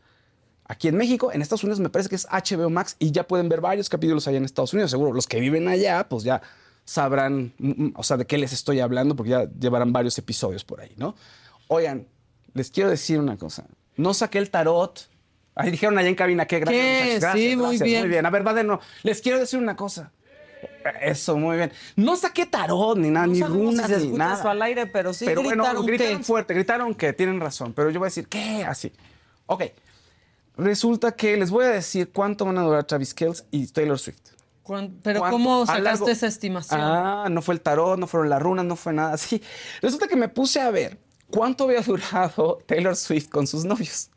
[0.67, 3.49] Aquí en México, en Estados Unidos me parece que es HBO Max y ya pueden
[3.49, 4.91] ver varios capítulos allá en Estados Unidos.
[4.91, 6.41] Seguro los que viven allá, pues ya
[6.85, 10.65] sabrán, mm, mm, o sea, de qué les estoy hablando, porque ya llevarán varios episodios
[10.65, 11.15] por ahí, ¿no?
[11.69, 12.07] Oigan,
[12.55, 13.67] les quiero decir una cosa.
[13.97, 15.09] No saqué el tarot.
[15.55, 16.83] Ahí dijeron allá en cabina que gracias.
[16.83, 16.99] ¿Qué?
[17.05, 18.01] muchachos, gracias, Sí, muy gracias, bien.
[18.01, 18.27] Muy bien.
[18.27, 18.83] A ver, va de nuevo.
[19.03, 20.13] Les quiero decir una cosa.
[21.01, 21.73] Eso, muy bien.
[21.97, 24.35] No saqué tarot ni nada, No ni runas, si ni nada.
[24.39, 27.91] eso al aire, pero sí pero bueno, gritaron que- fuerte, gritaron que tienen razón, pero
[27.91, 28.65] yo voy a decir, ¿qué?
[28.65, 28.93] Así.
[29.47, 29.65] Ok.
[30.57, 34.19] Resulta que les voy a decir cuánto van a durar Travis Kelce y Taylor Swift.
[34.23, 35.31] Pero ¿Cuánto?
[35.31, 36.81] ¿cómo sacaste largo- esa estimación?
[36.81, 39.43] Ah, no fue el tarot, no fueron las runas, no fue nada así.
[39.83, 40.99] Resulta que me puse a ver
[41.31, 44.11] cuánto había durado Taylor Swift con sus novios.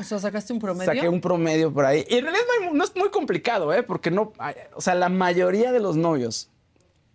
[0.00, 0.92] O sea, sacaste un promedio.
[0.92, 2.04] Saqué un promedio por ahí.
[2.08, 3.82] Y en realidad no, hay- no es muy complicado, ¿eh?
[3.82, 4.32] Porque no,
[4.74, 6.48] o sea, la mayoría de los novios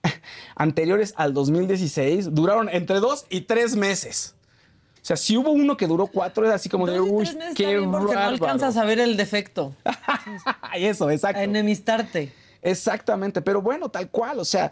[0.55, 4.35] anteriores al 2016 duraron entre dos y tres meses.
[5.01, 7.85] O sea, si hubo uno que duró cuatro, es así como de, uy, qué porque
[7.85, 8.21] no bárbaro".
[8.29, 9.75] alcanzas a ver el defecto.
[10.75, 11.39] Eso, exacto.
[11.39, 12.31] A enemistarte.
[12.61, 14.39] Exactamente, pero bueno, tal cual.
[14.39, 14.71] O sea,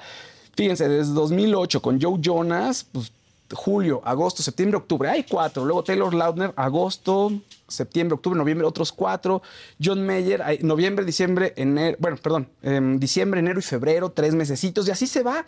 [0.56, 3.12] fíjense, desde 2008 con Joe Jonas, pues
[3.52, 5.66] julio, agosto, septiembre, octubre, hay cuatro.
[5.66, 7.34] Luego Taylor Lautner, agosto,
[7.72, 9.42] septiembre, octubre, noviembre, otros cuatro.
[9.84, 14.92] John Mayer, noviembre, diciembre, enero, bueno, perdón, em, diciembre, enero y febrero, tres mesecitos, y
[14.92, 15.46] así se va.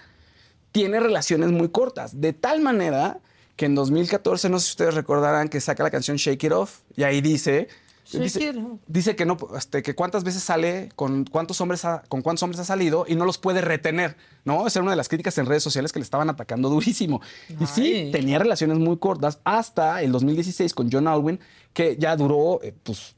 [0.72, 3.20] Tiene relaciones muy cortas, de tal manera
[3.56, 6.80] que en 2014, no sé si ustedes recordarán que saca la canción Shake It Off,
[6.96, 7.68] y ahí dice...
[8.12, 12.60] Dice- que no, este, que cuántas veces sale, con cuántos hombres ha, con cuántos hombres
[12.60, 14.68] ha salido y no los puede retener, ¿no?
[14.68, 17.22] Esa era una de las críticas en redes sociales que le estaban atacando durísimo.
[17.60, 21.40] Y sí, tenía relaciones muy cortas hasta el 2016 con John Alwyn,
[21.74, 23.16] que ya duró, eh, pues,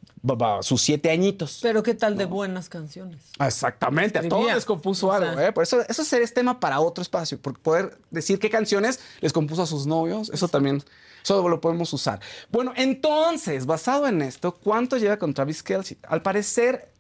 [0.62, 1.60] sus siete añitos.
[1.62, 3.22] Pero ¿qué tal de buenas canciones?
[3.40, 5.40] Exactamente, a todos les compuso O algo.
[5.40, 5.52] ¿eh?
[5.52, 9.62] Por eso, eso este tema para otro espacio, porque poder decir qué canciones les compuso
[9.64, 10.84] a sus novios, eso también,
[11.26, 12.19] eso lo podemos usar.
[12.51, 15.97] Bueno, entonces, basado en esto, ¿cuánto lleva con Travis Kelce?
[16.07, 16.93] Al parecer,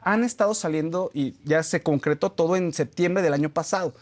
[0.00, 3.94] han estado saliendo y ya se concretó todo en septiembre del año pasado.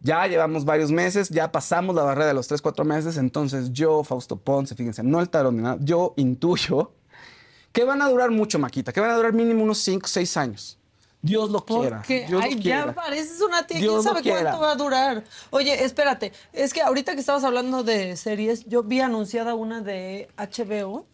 [0.00, 4.02] Ya llevamos varios meses, ya pasamos la barrera de los 3, 4 meses, entonces yo,
[4.02, 6.92] Fausto Ponce, fíjense, no el tarot ni nada, yo intuyo
[7.72, 10.78] que van a durar mucho, Maquita, que van a durar mínimo unos 5, 6 años.
[11.22, 11.98] Dios lo quiera.
[11.98, 12.86] Porque Dios ay, quiera.
[12.86, 13.78] ya pareces una tía.
[13.78, 15.24] Dios ¿Quién sabe cuánto va a durar?
[15.50, 16.32] Oye, espérate.
[16.52, 21.06] Es que ahorita que estabas hablando de series, yo vi anunciada una de HBO.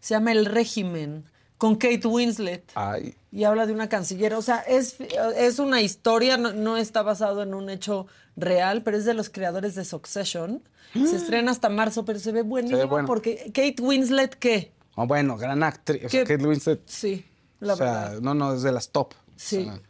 [0.00, 1.24] Se llama El Régimen,
[1.58, 2.72] con Kate Winslet.
[2.74, 3.14] Ay.
[3.30, 4.34] Y habla de una canciller.
[4.34, 4.96] O sea, es,
[5.36, 9.30] es una historia, no, no está basado en un hecho real, pero es de los
[9.30, 10.62] creadores de Succession.
[10.92, 13.06] Se estrena hasta marzo, pero se ve buenísimo bueno.
[13.06, 14.72] porque Kate Winslet, ¿qué?
[14.94, 16.04] Oh, bueno, gran actriz.
[16.04, 16.36] O sea, ¿Qué?
[16.36, 16.82] Kate Winslet.
[16.84, 17.24] Sí,
[17.60, 18.20] la o sea, verdad.
[18.20, 19.14] no, no, es de las top.
[19.42, 19.58] Sí.
[19.58, 19.80] O sea,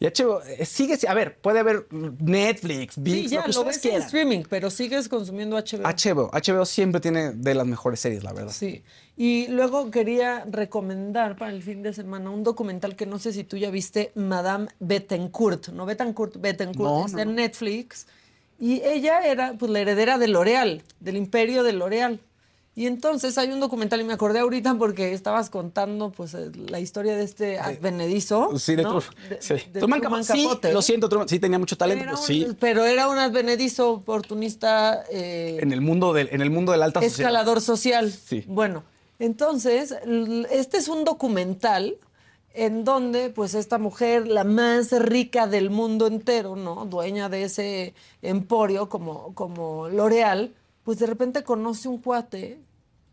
[0.00, 3.64] y HBO, eh, sigue, a ver, puede haber Netflix, Sí, VIX, ya, lo que lo
[3.64, 5.82] ves en streaming, pero sigues consumiendo HBO.
[5.82, 8.52] HBO, HBO siempre tiene de las mejores series, la verdad.
[8.52, 8.84] Sí.
[9.16, 13.42] Y luego quería recomendar para el fin de semana un documental que no sé si
[13.42, 18.06] tú ya viste, Madame Bettencourt, no Bettencourt, Bettencourt, No, está no, en Netflix.
[18.60, 22.20] Y ella era pues la heredera de L'Oreal, del imperio de L'Oreal.
[22.78, 26.78] Y entonces hay un documental, y me acordé ahorita porque estabas contando pues eh, la
[26.78, 28.56] historia de este advenedizo.
[28.56, 29.00] Sí, de, ¿no?
[29.28, 29.54] De- sí.
[29.72, 30.68] de Truman Truman Capote.
[30.68, 32.46] Sí, lo siento, Truman, sí tenía mucho talento, pero un- sí.
[32.60, 36.84] Pero era un advenedizo oportunista eh, En el mundo del, en el mundo de la
[36.84, 37.30] alta sociedad.
[37.30, 38.12] escalador social.
[38.12, 38.44] Sí.
[38.46, 38.84] Bueno,
[39.18, 39.96] entonces,
[40.50, 41.96] este es un documental
[42.54, 46.84] en donde, pues, esta mujer, la más rica del mundo entero, ¿no?
[46.86, 50.52] Dueña de ese emporio como, como L'Oreal,
[50.84, 52.60] pues de repente conoce un cuate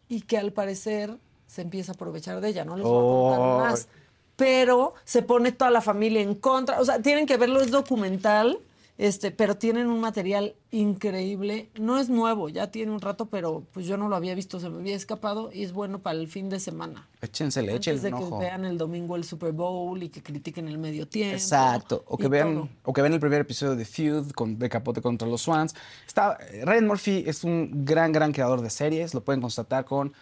[0.10, 1.16] y que al parecer
[1.48, 3.36] se empieza a aprovechar de ella, no les voy a Oh.
[3.36, 3.88] contar más.
[4.36, 6.82] Pero se pone toda la familia en contra.
[6.82, 8.60] O sea, tienen que verlo, es documental.
[8.98, 11.70] Este, pero tienen un material increíble.
[11.78, 14.70] No es nuevo, ya tiene un rato, pero pues yo no lo había visto, se
[14.70, 17.10] me había escapado y es bueno para el fin de semana.
[17.22, 18.40] Échensele, Antes échenle de un que ojo.
[18.40, 21.36] vean el domingo el Super Bowl y que critiquen el medio tiempo.
[21.36, 22.04] Exacto.
[22.08, 22.70] O que, vean, todo.
[22.84, 25.76] o que vean el primer episodio de Feud con, de Capote contra los Swans.
[26.08, 29.14] Está, Ryan Murphy es un gran, gran creador de series.
[29.14, 30.14] Lo pueden constatar con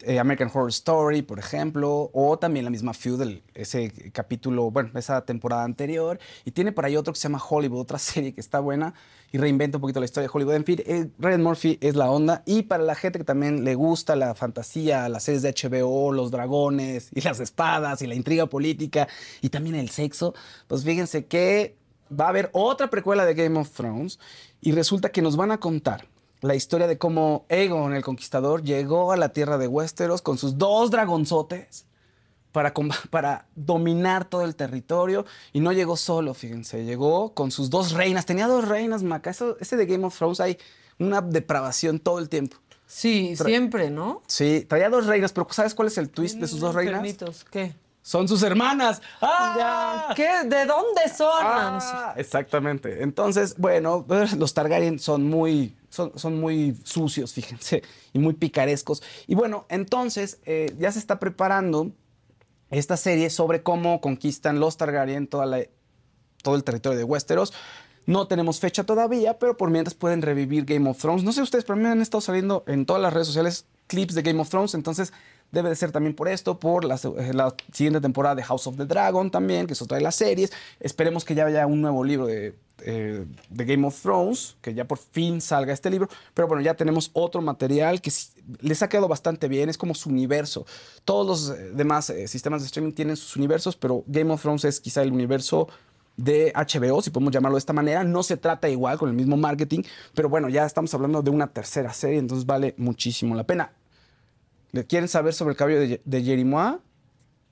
[0.00, 4.90] eh, American Horror Story, por ejemplo, o también la misma Feud, el- ese capítulo, bueno,
[4.96, 6.18] esa temporada anterior.
[6.44, 8.94] Y tiene por ahí otro que se llama Hollywood, otra serie que está buena
[9.32, 10.54] y reinventa un poquito la historia de Hollywood.
[10.54, 12.42] En fin, eh, Ryan Murphy es la onda.
[12.46, 16.30] Y para la gente que también le gusta la fantasía, las series de HBO, los
[16.30, 19.08] dragones y las espadas y la intriga política
[19.40, 20.34] y también el sexo,
[20.68, 21.76] pues fíjense que
[22.12, 24.18] va a haber otra precuela de Game of Thrones
[24.60, 26.06] y resulta que nos van a contar
[26.44, 30.58] la historia de cómo Aegon el Conquistador llegó a la tierra de Westeros con sus
[30.58, 31.86] dos dragonzotes
[32.52, 32.72] para,
[33.10, 38.26] para dominar todo el territorio y no llegó solo, fíjense, llegó con sus dos reinas,
[38.26, 40.58] tenía dos reinas, Maca, Eso, ese de Game of Thrones hay
[40.98, 42.56] una depravación todo el tiempo.
[42.86, 44.22] Sí, Tra- siempre, ¿no?
[44.26, 47.02] Sí, traía dos reinas, pero ¿sabes cuál es el twist de sus dos reinas?
[47.50, 47.74] ¿Qué?
[48.02, 49.00] Son sus hermanas.
[49.22, 50.06] ¡Ah!
[50.08, 50.46] Ya, ¿Qué?
[50.46, 51.28] ¿De dónde son?
[51.40, 53.02] Ah, exactamente.
[53.02, 54.04] Entonces, bueno,
[54.36, 57.82] los Targaryen son muy, son, muy sucios, fíjense,
[58.12, 59.02] y muy picarescos.
[59.26, 61.92] Y bueno, entonces eh, ya se está preparando
[62.70, 65.64] esta serie sobre cómo conquistan los Targaryen toda
[66.42, 67.52] todo el territorio de Westeros.
[68.06, 71.24] No tenemos fecha todavía, pero por mientras pueden revivir Game of Thrones.
[71.24, 73.66] No sé ustedes, pero a mí me han estado saliendo en todas las redes sociales
[73.86, 75.12] clips de Game of Thrones, entonces
[75.54, 78.84] debe de ser también por esto, por eh, la siguiente temporada de House of the
[78.84, 80.52] Dragon también, que es otra de las series.
[80.80, 82.54] Esperemos que ya haya un nuevo libro de,
[82.86, 86.08] eh, de Game of Thrones, que ya por fin salga este libro.
[86.34, 88.12] Pero bueno, ya tenemos otro material que
[88.60, 90.66] les ha quedado bastante bien, es como su universo.
[91.04, 94.64] Todos los eh, demás eh, sistemas de streaming tienen sus universos, pero Game of Thrones
[94.64, 95.68] es quizá el universo
[96.16, 98.02] de HBO, si podemos llamarlo de esta manera.
[98.02, 99.82] No se trata igual con el mismo marketing,
[100.12, 103.72] pero bueno, ya estamos hablando de una tercera serie, entonces vale muchísimo la pena.
[104.74, 106.76] ¿Le quieren saber sobre el cabello de, de Jerimois?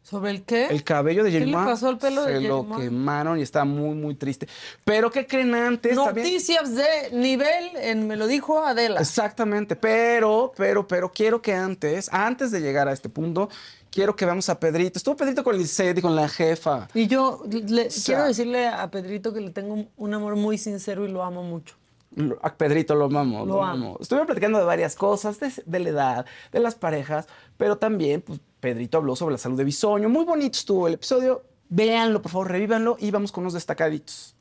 [0.02, 0.66] ¿Sobre el qué?
[0.66, 2.82] El cabello de ¿Qué le Jerimois pasó al pelo de se lo Jerimois?
[2.82, 4.48] quemaron y está muy, muy triste.
[4.84, 5.94] Pero ¿qué creen antes?
[5.94, 8.98] También- Noticias de nivel, en, me lo dijo Adela.
[9.00, 13.48] Exactamente, pero, pero, pero quiero que antes, antes de llegar a este punto,
[13.92, 14.98] quiero que veamos a Pedrito.
[14.98, 16.88] Estuvo Pedrito con Lisette y con la jefa.
[16.94, 21.06] Y yo le- sea- quiero decirle a Pedrito que le tengo un amor muy sincero
[21.06, 21.76] y lo amo mucho.
[22.16, 23.46] Lo- A Pedrito lo amamos.
[23.48, 23.96] Lo amo.
[24.00, 28.40] Estuve platicando de varias cosas, de, de la edad, de las parejas, pero también pues,
[28.60, 30.08] Pedrito habló sobre la salud de Bisoño.
[30.08, 31.42] Muy bonito estuvo el episodio.
[31.68, 34.36] Véanlo, por favor, revívanlo y vamos con unos destacaditos.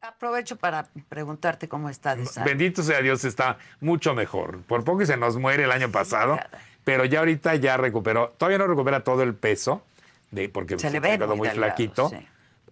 [0.00, 2.48] Aprovecho para preguntarte cómo está de salud.
[2.48, 4.62] Bendito sea Dios, está mucho mejor.
[4.62, 6.38] Por poco se nos muere el año pasado,
[6.84, 8.30] pero ya ahorita ya recuperó.
[8.38, 9.82] Todavía no recupera todo el peso,
[10.30, 12.10] de, porque Se le ve quedó muy muy delgado, flaquito.
[12.10, 12.16] sí.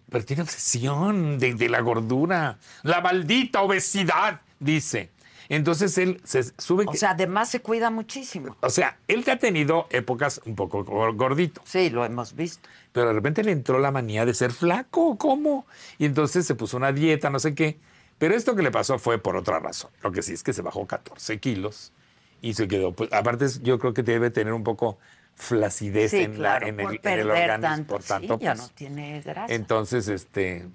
[0.09, 2.57] Pero tiene obsesión de, de la gordura.
[2.83, 5.09] La maldita obesidad, dice.
[5.49, 6.85] Entonces él se sube.
[6.87, 8.57] O sea, además se cuida muchísimo.
[8.61, 11.61] O sea, él que ha tenido épocas un poco gor- gordito.
[11.65, 12.67] Sí, lo hemos visto.
[12.91, 15.65] Pero de repente le entró la manía de ser flaco, ¿cómo?
[15.97, 17.77] Y entonces se puso una dieta, no sé qué.
[18.17, 19.91] Pero esto que le pasó fue por otra razón.
[20.03, 21.93] Lo que sí es que se bajó 14 kilos
[22.41, 22.91] y se quedó.
[22.91, 24.97] Pues, aparte, yo creo que debe tener un poco
[25.37, 27.61] flacidez Sí, en, claro, la, en, el, en el organismo.
[27.61, 27.93] tanto.
[27.93, 29.53] Por tanto, sí, ya pues, no tiene grasa.
[29.53, 30.67] Entonces, este.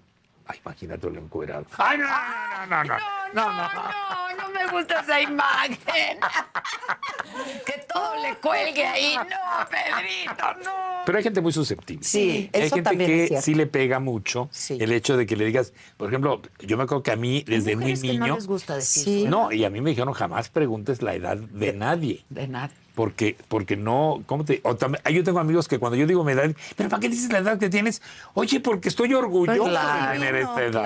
[0.46, 1.66] Ay, imagínate lo encuerado.
[1.76, 2.98] ¡Ay, no, no, no, no!
[3.34, 6.18] no, no, no, No, no me gusta esa imagen.
[7.66, 9.16] que todo le cuelgue ahí.
[9.16, 11.02] No, Pedrito, no.
[11.04, 12.04] Pero hay gente muy susceptible.
[12.04, 15.36] Sí, hay eso gente también que es sí le pega mucho el hecho de que
[15.36, 18.26] le digas, por ejemplo, yo me acuerdo que a mí desde muy mujeres que niño.
[18.26, 19.24] no les gusta decir Sí.
[19.24, 22.24] No, y a mí me dijeron jamás preguntes la edad de, nadie.
[22.30, 22.70] De nada.
[22.94, 24.60] Porque, porque no, ¿cómo te?
[24.64, 27.32] O también, yo tengo amigos que cuando yo digo mi edad, pero ¿para qué dices
[27.32, 28.02] la edad que tienes?
[28.34, 30.82] Oye, porque estoy orgulloso Claro, de tener esta edad.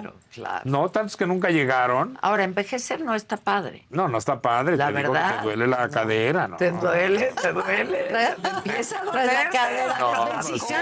[0.00, 0.62] Claro, claro.
[0.64, 2.18] No, tantos que nunca llegaron.
[2.22, 3.84] Ahora, envejecer no está padre.
[3.90, 4.78] No, no está padre.
[4.78, 5.36] La te digo que verdad.
[5.36, 6.56] te duele la cadera, ¿no?
[6.56, 7.98] Te duele, te duele.
[8.42, 9.98] Te empieza a doler la cadera.
[9.98, 10.74] No, no, sí, sí.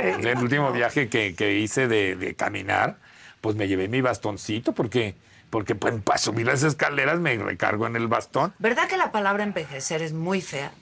[0.00, 2.96] El último viaje que, que hice de, de caminar,
[3.42, 5.14] pues me llevé mi bastoncito porque,
[5.50, 8.52] porque pues, para subir las escaleras me recargo en el bastón.
[8.58, 10.72] ¿Verdad que la palabra envejecer es muy fea?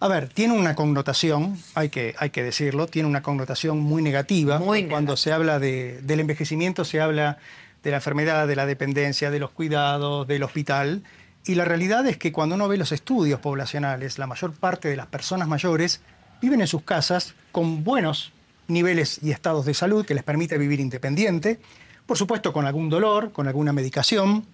[0.00, 4.60] A ver, tiene una connotación, hay que, hay que decirlo, tiene una connotación muy negativa.
[4.90, 7.38] Cuando se habla de- del envejecimiento, se habla
[7.82, 11.02] de la enfermedad, de la dependencia, de los cuidados, del hospital.
[11.46, 14.96] Y la realidad es que cuando uno ve los estudios poblacionales, la mayor parte de
[14.96, 16.02] las personas mayores
[16.42, 18.32] viven en sus casas con buenos
[18.68, 21.58] niveles y estados de salud que les permite vivir independiente,
[22.06, 24.44] por supuesto con algún dolor, con alguna medicación,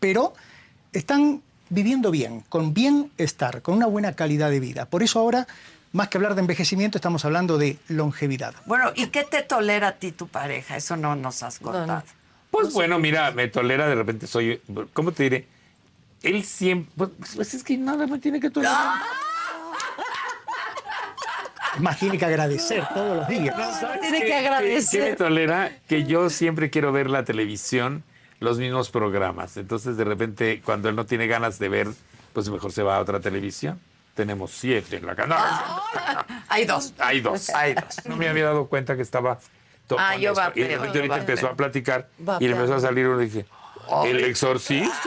[0.00, 0.32] pero
[0.92, 4.86] están viviendo bien, con bienestar, con una buena calidad de vida.
[4.86, 5.46] Por eso ahora,
[5.92, 8.54] más que hablar de envejecimiento, estamos hablando de longevidad.
[8.66, 10.76] Bueno, ¿y qué te tolera a ti tu pareja?
[10.76, 12.04] Eso no nos has contado.
[12.50, 14.60] Pues bueno, mira, me tolera de repente, soy,
[14.94, 15.46] ¿cómo te diré?
[16.22, 19.02] Él siempre, pues, pues es que nada me tiene que tolerar.
[21.80, 23.54] Más tiene que agradecer todos los días.
[24.00, 25.16] Tiene que ¿Qué me agradecer.
[25.16, 25.70] tolera?
[25.88, 28.02] Que yo siempre quiero ver la televisión,
[28.40, 29.56] los mismos programas.
[29.56, 31.88] Entonces, de repente, cuando él no tiene ganas de ver,
[32.32, 33.80] pues mejor se va a otra televisión.
[34.14, 35.38] Tenemos siete en la canal.
[36.48, 36.92] Hay dos.
[36.98, 37.50] Hay dos.
[37.50, 38.04] Hay dos.
[38.06, 39.38] No me había dado cuenta que estaba.
[39.86, 40.52] to- Ah, yo esto.
[40.56, 42.08] Y de repente ahorita empezó a platicar
[42.40, 43.46] y le empezó a salir uno y dije,
[44.04, 44.92] ¿el exorcista?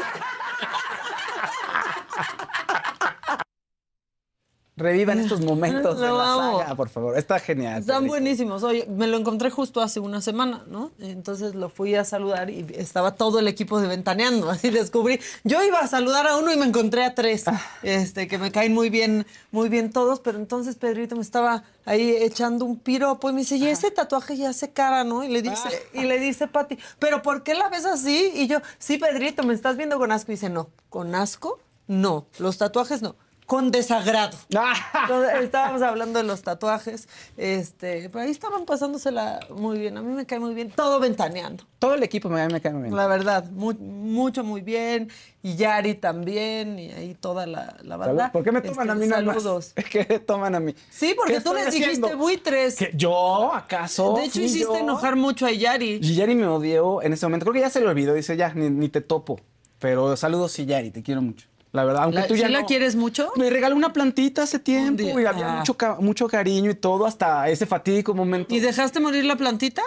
[4.82, 7.18] Revivan estos momentos de la saga, por favor.
[7.18, 7.80] Está genial.
[7.80, 8.64] Están buenísimos.
[8.64, 10.92] Oye, me lo encontré justo hace una semana, ¿no?
[11.00, 14.50] Entonces lo fui a saludar y estaba todo el equipo de Ventaneando.
[14.50, 15.20] Así descubrí.
[15.44, 17.46] Yo iba a saludar a uno y me encontré a tres,
[17.84, 20.20] este, que me caen muy bien, muy bien todos.
[20.20, 24.38] Pero entonces Pedrito me estaba ahí echando un piropo y me dice, y ese tatuaje
[24.38, 25.24] ya hace cara, ¿no?
[25.24, 28.32] Y le dice, y le dice Pati, ¿pero por qué la ves así?
[28.36, 30.32] Y yo, sí, Pedrito, me estás viendo con asco.
[30.32, 31.60] Y dice, no, ¿con asco?
[31.88, 33.16] No, los tatuajes no.
[33.52, 34.38] Con desagrado.
[34.50, 37.10] Entonces, estábamos hablando de los tatuajes.
[37.36, 39.98] Este, pero ahí estaban pasándosela muy bien.
[39.98, 40.72] A mí me cae muy bien.
[40.72, 41.66] Todo ventaneando.
[41.78, 42.96] Todo el equipo me, me cae muy bien.
[42.96, 45.10] La verdad, mu- mucho, muy bien.
[45.44, 46.80] Y Yari también.
[46.80, 48.32] Y ahí toda la, la banda.
[48.32, 49.36] ¿Por qué me toman Este, a mí nada más?
[49.44, 49.74] Saludos.
[49.92, 50.74] ¿Qué me toman a mí?
[50.90, 52.76] Sí, porque ¿Qué tú les dijiste buitres.
[52.78, 52.92] ¿Qué?
[52.94, 53.52] ¿Yo?
[53.54, 54.14] ¿Acaso?
[54.14, 54.78] De hecho, ¿Fui hiciste yo?
[54.78, 56.00] enojar mucho a Yari.
[56.02, 57.44] Y Yari me odió en ese momento.
[57.44, 58.14] Creo que ya se le olvidó.
[58.14, 59.42] Dice, ya, ni, ni te topo.
[59.80, 61.48] Pero saludos, sí, Yari, te quiero mucho.
[61.72, 63.32] La verdad, aunque La- tú ya ¿sí la no- quieres mucho?
[63.38, 65.58] Me regaló una plantita hace tiempo y había Ah.
[65.60, 68.54] mucho, mucho cariño y todo hasta ese fatídico momento.
[68.54, 69.82] ¿Y dejaste morir la plantita?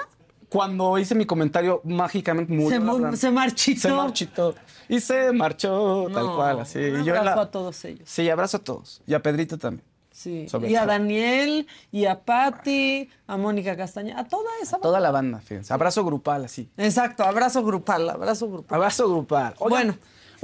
[0.49, 3.81] Cuando hice mi comentario, mágicamente murió Se la mu- se marchitó.
[3.81, 4.55] Se marchitó.
[4.89, 6.79] Y se marchó, tal cual, así.
[6.79, 8.09] un Y yo abrazo la- a todos ellos.
[8.09, 9.03] Sí, abrazo a todos.
[9.07, 9.85] Y a Pedrito también.
[10.13, 10.49] Sí.
[10.49, 10.87] Sobre y a.
[10.87, 15.75] Daniel, y a Patti, a Mónica Castaña, a toda esa Toda la banda, fíjense.
[15.75, 16.71] Abrazo grupal, así.
[16.77, 18.77] Exacto, abrazo grupal, abrazo grupal.
[18.77, 19.55] Abrazo grupal.
[19.59, 19.95] Oigan, Bueno.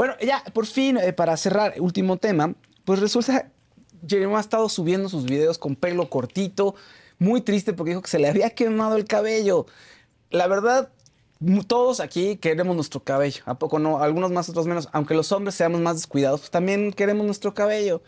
[0.00, 2.54] Bueno, ya, por fin, eh, para cerrar, último tema,
[2.86, 3.50] pues resulta,
[4.08, 6.74] Jeremy ha estado subiendo sus videos con pelo cortito,
[7.18, 9.66] muy triste porque dijo que se le había quemado el cabello.
[10.30, 10.90] La verdad,
[11.66, 14.00] todos aquí queremos nuestro cabello, ¿a poco no?
[14.00, 14.88] Algunos más, otros menos.
[14.92, 18.00] Aunque los hombres seamos más descuidados, pues también queremos nuestro cabello.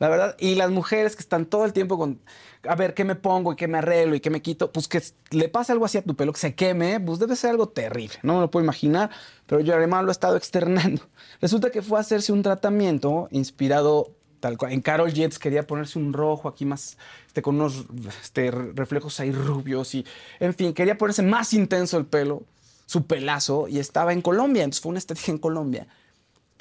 [0.00, 2.20] La verdad, y las mujeres que están todo el tiempo con,
[2.66, 4.72] a ver, ¿qué me pongo y qué me arreglo y qué me quito?
[4.72, 7.50] Pues que le pase algo así a tu pelo, que se queme, pues debe ser
[7.50, 8.14] algo terrible.
[8.22, 9.10] No me lo puedo imaginar,
[9.46, 11.02] pero yo además lo he estado externando.
[11.40, 14.72] Resulta que fue a hacerse un tratamiento inspirado tal cual.
[14.72, 16.96] En Carol Jets quería ponerse un rojo aquí más,
[17.26, 17.84] este, con unos
[18.22, 20.06] este, re- reflejos ahí rubios y,
[20.40, 22.44] en fin, quería ponerse más intenso el pelo,
[22.86, 25.86] su pelazo, y estaba en Colombia, entonces fue una estética en Colombia.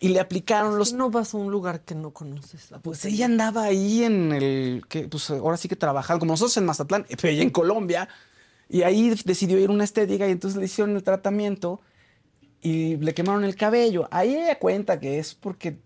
[0.01, 2.71] Y le aplicaron los No vas a un lugar que no conoces.
[2.71, 6.55] la pues ella andaba ahí en el, que pues ahora sí que trabajando, como nosotros
[6.57, 8.07] en Mazatlán, pero ella en Colombia,
[8.69, 11.81] y ahí decidió ir a una estética y entonces le hicieron el tratamiento
[12.61, 14.07] y le quemaron el cabello.
[14.11, 15.79] Ahí ella cuenta que es porque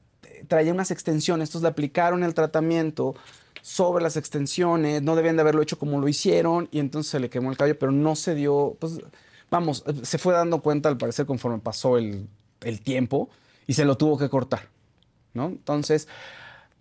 [0.47, 3.15] traía unas extensiones, entonces le aplicaron el tratamiento
[3.61, 7.29] sobre las extensiones, no debían de haberlo hecho como lo hicieron y entonces se le
[7.29, 8.99] quemó el cabello, pero no se dio, pues
[9.49, 12.27] vamos, se fue dando cuenta al parecer conforme pasó el,
[12.61, 13.29] el tiempo
[13.67, 14.69] y se lo tuvo que cortar,
[15.33, 15.47] ¿no?
[15.47, 16.07] Entonces,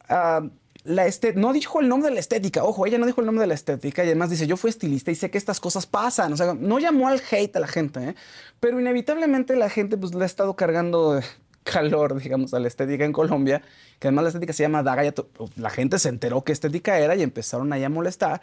[0.09, 0.43] ah,
[0.85, 3.43] la este, no dijo el nombre de la estética, ojo, ella no dijo el nombre
[3.43, 6.33] de la estética y además dice, yo fui estilista y sé que estas cosas pasan,
[6.33, 8.15] o sea, no llamó al hate a la gente, ¿eh?
[8.59, 11.21] pero inevitablemente la gente pues le ha estado cargando
[11.63, 13.63] calor, digamos, a la estética en Colombia,
[14.01, 15.13] que además la estética se llama Daga,
[15.57, 18.41] la gente se enteró qué estética era y empezaron ahí a molestar.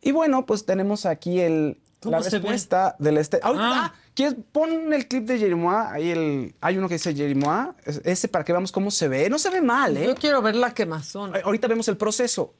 [0.00, 3.50] Y bueno, pues tenemos aquí el, ¿Cómo la respuesta del estética.
[3.56, 3.94] Ah.
[4.14, 4.36] ¿Quieres?
[4.52, 8.44] Pon el clip de Jerimois, ahí el, hay uno que dice Jerimois, es- ese para
[8.44, 9.28] que veamos cómo se ve.
[9.30, 10.06] No se ve mal, ¿eh?
[10.06, 11.32] Yo quiero ver la quemazón.
[11.44, 12.54] Ahorita vemos el proceso.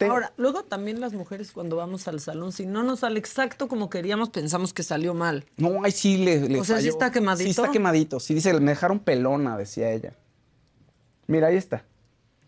[0.00, 3.88] Ahora, luego también las mujeres cuando vamos al salón, si no nos sale exacto como
[3.88, 5.44] queríamos, pensamos que salió mal.
[5.56, 7.44] No, ahí sí le, le O sea, ¿sí está quemadito?
[7.44, 8.18] Sí está quemadito.
[8.18, 10.14] Sí, dice, me dejaron pelona, decía ella.
[11.28, 11.84] Mira, ahí está.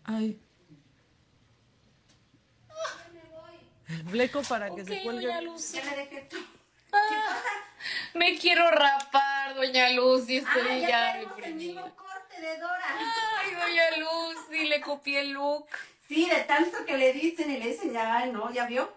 [0.03, 0.37] Ay.
[3.87, 5.29] El fleco para que se cuelgue.
[8.13, 11.81] Me quiero rapar, doña Lucy, estoy Ah, ya ya tenemos el deprimida.
[11.83, 12.97] mismo corte de Dora.
[13.39, 15.67] Ay, doña Lucy, le copié el look.
[16.07, 18.91] Sí, de tanto que le dicen y le dicen, ya, no, ¿ya vio?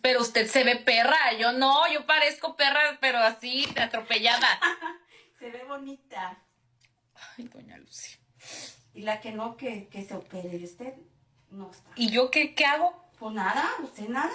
[0.00, 4.48] Pero usted se ve perra, yo no, yo parezco perra, pero así, atropellada.
[5.38, 6.38] Se ve bonita.
[7.36, 8.16] Ay, doña Lucy.
[8.94, 10.94] Y la que no, que, que se opere, ¿y usted
[11.50, 11.90] no está.
[11.96, 13.05] ¿Y yo qué, qué hago?
[13.18, 14.30] Pues nada, usted nada.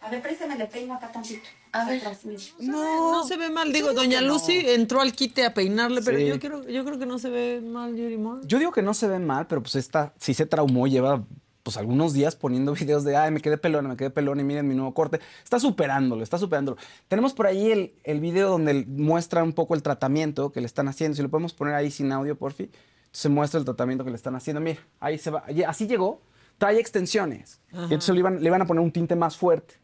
[0.00, 1.42] A ver, préstame, le peino acá tantito.
[1.72, 1.98] A ver.
[1.98, 2.20] Atrás.
[2.60, 3.72] No, no se ve mal.
[3.72, 4.28] Digo, doña no.
[4.28, 6.26] Lucy entró al quite a peinarle, pero Sí.
[6.26, 8.40] yo, creo, yo creo que no se ve mal, Jerimoa.
[8.44, 11.24] Yo digo que no se ve mal, pero pues esta sí se traumó, lleva
[11.64, 14.68] pues algunos días poniendo videos de, ay, me quedé pelona, me quedé pelona y miren
[14.68, 15.20] mi nuevo corte.
[15.42, 16.78] Está superándolo, está superándolo.
[17.08, 20.86] Tenemos por ahí el, el video donde muestra un poco el tratamiento que le están
[20.88, 21.16] haciendo.
[21.16, 22.70] Si lo podemos poner ahí sin audio, porfi.
[23.10, 24.60] Se muestra el tratamiento que le están haciendo.
[24.60, 25.42] Mira, ahí se va.
[25.66, 26.20] Así llegó.
[26.58, 27.60] Trae extensiones.
[27.72, 27.82] Ajá.
[27.82, 29.74] Y entonces le iban, le iban a poner un tinte más fuerte.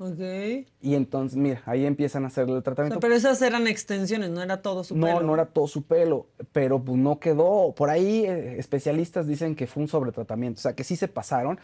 [0.00, 0.20] Ok.
[0.80, 3.00] Y entonces, mira, ahí empiezan a hacerle el O sea, tratamiento.
[3.00, 5.20] pero esas eran extensiones, no era todo su No, pelo.
[5.22, 7.74] no era todo su pelo, pero pues no quedó.
[7.76, 11.58] Por ahí eh, especialistas dicen que fue un sobretratamiento, o sea, que sí se pasaron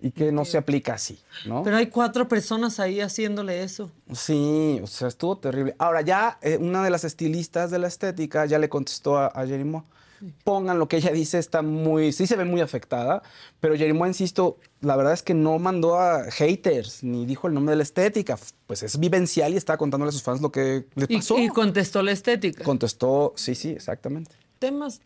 [0.00, 1.62] y que no se aplica así, ¿no?
[1.62, 3.92] Pero hay cuatro personas ahí haciéndole eso.
[4.12, 5.76] Sí, o sea, estuvo terrible.
[5.78, 9.46] Ahora ya eh, una de las estilistas de la estética ya le contestó a, a
[9.46, 9.84] Jerimois.
[10.44, 13.22] Pongan lo que ella dice, está muy, sí se ve muy afectada,
[13.60, 17.72] pero Jerimois, insisto, la verdad es que no mandó a haters, ni dijo el nombre
[17.72, 21.06] de la estética, pues es vivencial y está contándole a sus fans lo que le
[21.06, 21.38] pasó.
[21.38, 22.64] y contestó la estética.
[22.64, 24.34] Contestó, sí, sí, exactamente.
[24.58, 25.00] Temas.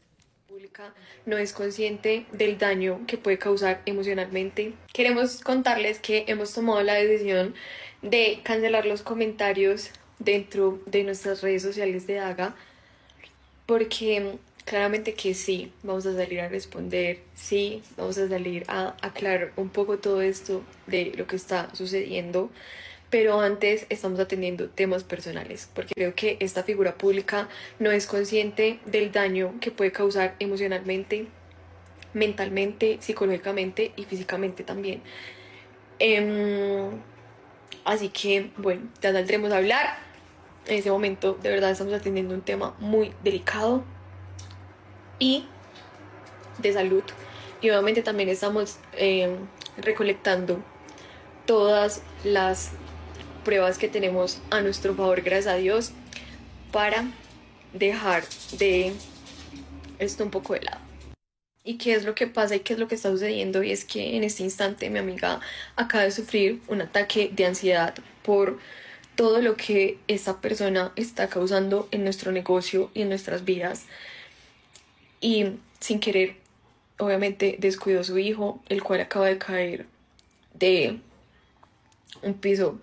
[0.49, 0.95] pública
[1.27, 4.75] no es consciente del daño que puede causar emocionalmente.
[4.93, 7.55] Queremos contarles que hemos tomado la decisión
[8.01, 12.55] de cancelar los comentarios dentro de nuestras redes sociales de Daga
[13.67, 19.53] porque claramente que sí, vamos a salir a responder, sí, vamos a salir a aclarar
[19.57, 22.51] un poco todo esto de lo que está sucediendo,
[23.11, 27.49] pero antes estamos atendiendo temas personales, porque creo que esta figura pública
[27.79, 31.27] no es consciente del daño que puede causar emocionalmente,
[32.15, 35.03] mentalmente, psicológicamente y físicamente también.
[35.99, 36.91] Em,
[37.85, 39.99] así que, bueno, ya saldremos a hablar.
[40.67, 43.85] En ese momento, de verdad, estamos atendiendo un tema muy delicado
[45.19, 45.47] y
[46.59, 47.05] de salud.
[47.61, 49.37] Y obviamente también estamos eh,
[49.77, 50.63] recolectando
[51.47, 52.71] todas las
[53.45, 55.93] pruebas que tenemos a nuestro favor, gracias a Dios,
[56.71, 57.05] para
[57.73, 58.25] dejar
[58.59, 58.93] de
[59.99, 60.81] esto un poco de lado.
[61.65, 63.63] ¿Y qué es lo que pasa y qué es lo que está sucediendo?
[63.63, 65.41] Y es que en este instante mi amiga
[65.77, 67.95] acaba de sufrir un ataque de ansiedad
[68.25, 68.59] por
[69.15, 73.85] todo lo que esta persona está causando en nuestro negocio y en nuestras vidas.
[75.23, 75.47] Y
[75.81, 76.37] sin querer,
[76.99, 79.87] obviamente descuidó a su hijo, el cual acaba de caer
[80.53, 80.99] de
[82.23, 82.79] un piso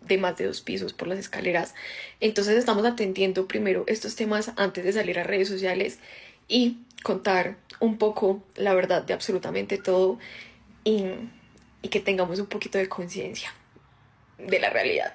[0.00, 1.74] de más de dos pisos por las escaleras.
[2.20, 5.98] Entonces estamos atendiendo primero estos temas antes de salir a redes sociales
[6.48, 10.18] y contar un poco la verdad de absolutamente todo
[10.84, 11.04] y,
[11.82, 13.52] y que tengamos un poquito de conciencia
[14.38, 15.12] de la realidad.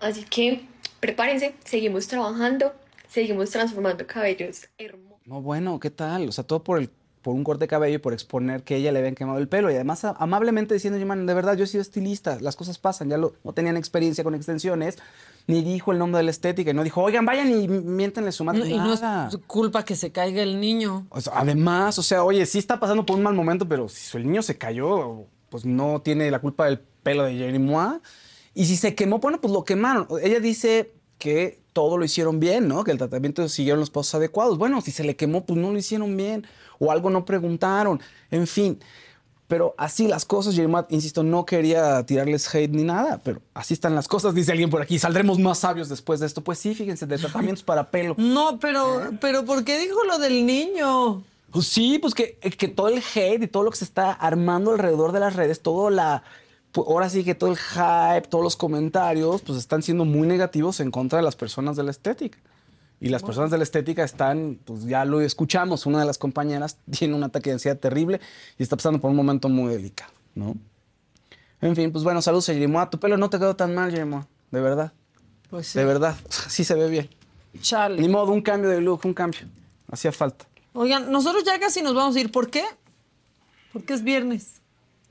[0.00, 0.60] Así que
[1.00, 2.74] prepárense, seguimos trabajando,
[3.08, 5.18] seguimos transformando cabellos hermosos.
[5.26, 6.28] No, bueno, ¿qué tal?
[6.28, 6.90] O sea, todo por el
[7.20, 9.70] por un corte de cabello y por exponer que ella le habían quemado el pelo.
[9.70, 13.18] Y además, amablemente diciendo, man, de verdad, yo he sido estilista, las cosas pasan, ya
[13.18, 14.96] lo- no tenían experiencia con extensiones,
[15.48, 18.44] ni dijo el nombre de la estética, y no dijo, oigan, vayan y miéntenle su
[18.44, 18.60] madre.
[18.60, 19.00] No, y no es
[19.48, 21.08] culpa que se caiga el niño.
[21.10, 24.16] O sea, además, o sea, oye, sí está pasando por un mal momento, pero si
[24.16, 27.98] el niño se cayó, pues no tiene la culpa del pelo de Jerimois.
[28.54, 30.06] Y si se quemó, bueno, pues lo quemaron.
[30.22, 32.82] Ella dice que todo lo hicieron bien, ¿no?
[32.82, 34.58] Que el tratamiento siguieron los pasos adecuados.
[34.58, 36.44] Bueno, si se le quemó, pues no lo hicieron bien.
[36.80, 38.00] O algo no preguntaron.
[38.32, 38.80] En fin.
[39.46, 43.94] Pero así las cosas, Jerimois, insisto, no quería tirarles hate ni nada, pero así están
[43.94, 44.98] las cosas, dice alguien por aquí.
[44.98, 46.42] Saldremos más sabios después de esto.
[46.42, 48.16] Pues sí, fíjense, de tratamientos para pelo.
[48.18, 51.22] No, pero, pero ¿por qué dijo lo del niño?
[51.52, 54.72] Pues sí, pues que, que todo el hate y todo lo que se está armando
[54.72, 56.24] alrededor de las redes, todo la.
[56.74, 60.90] Ahora sí que todo el hype, todos los comentarios, pues están siendo muy negativos en
[60.90, 62.38] contra de las personas de la estética.
[63.00, 66.78] Y las personas de la estética están, pues ya lo escuchamos, una de las compañeras
[66.90, 68.20] tiene un ataque de ansiedad terrible
[68.58, 70.56] y está pasando por un momento muy delicado, ¿no?
[71.60, 72.90] En fin, pues bueno, saludos a Jerimois.
[72.90, 74.92] Tu pelo no te quedó tan mal, Jerimois, de verdad.
[75.50, 75.78] Pues sí.
[75.78, 76.16] De verdad,
[76.48, 77.08] sí se ve bien.
[77.60, 78.00] Chale.
[78.00, 79.40] Ni modo, un cambio de look, un cambio.
[79.90, 80.46] Hacía falta.
[80.74, 82.30] Oigan, nosotros ya casi nos vamos a ir.
[82.30, 82.64] ¿Por qué?
[83.72, 84.60] Porque es viernes.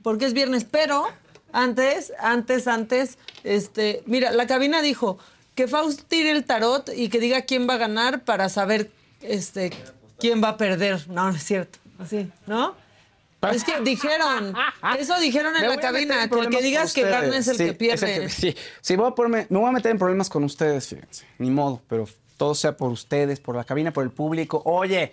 [0.02, 0.64] Porque es viernes.
[0.64, 1.06] Pero
[1.52, 5.18] antes, antes, antes, este, mira, la cabina dijo
[5.54, 8.90] que Faust tire el tarot y que diga quién va a ganar para saber
[9.22, 9.72] este,
[10.18, 11.08] quién va a perder.
[11.08, 11.78] No, no es cierto.
[11.98, 12.74] Así, ¿no?
[13.52, 14.54] Es que dijeron,
[14.98, 17.70] eso dijeron en la cabina, que el que digas que gana es el que es
[17.70, 18.20] el pierde.
[18.22, 21.24] que- sí, sí, voy a ponerme- me voy a meter en problemas con ustedes, fíjense.
[21.38, 24.60] Ni modo, pero todo sea por ustedes, por la cabina, por el público.
[24.64, 25.12] Oye,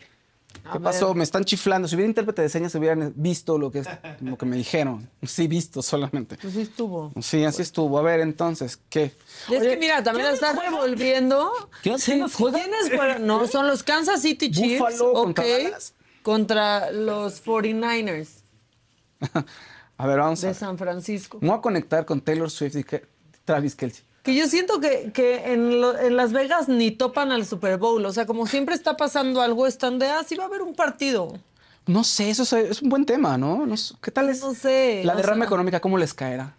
[0.63, 1.07] ¿qué A pasó?
[1.07, 1.17] ver.
[1.17, 1.87] Me están chiflando.
[1.87, 3.87] Si hubiera intérprete de señas, hubieran visto lo que, es-
[4.21, 5.09] lo que me dijeron.
[5.23, 6.37] Sí, visto solamente.
[6.41, 7.11] Pues sí estuvo.
[7.21, 7.97] Sí, así estuvo.
[7.99, 9.11] A ver, entonces, ¿qué?
[9.51, 11.51] Es que mira, también la están revolviendo.
[11.83, 12.35] ¿Quién- Sí, quiénes?
[12.89, 13.19] ¿quiénes?
[13.21, 14.79] No, son los Kansas City Chiefs.
[14.79, 15.45] Buffalo ok, contra
[16.23, 18.29] contra los 49ers.
[19.97, 20.55] A ver, vamos a de ver.
[20.59, 21.37] San Francisco.
[21.41, 22.85] Me voy a conectar con Taylor Swift y
[23.45, 24.03] Travis Kelsey.
[24.25, 28.03] Que yo siento que, que en, lo- en Las Vegas ni topan al Super Bowl.
[28.05, 30.73] O sea, como siempre está pasando algo, están de, ah, sí va a haber un
[30.75, 31.37] partido.
[31.85, 33.65] No sé, eso es, es un buen tema, ¿no?
[33.67, 34.41] No sé, ¿Qué tal es?
[34.41, 35.03] No sé.
[35.05, 36.55] La derrama sea, económica, ¿cómo les caerá?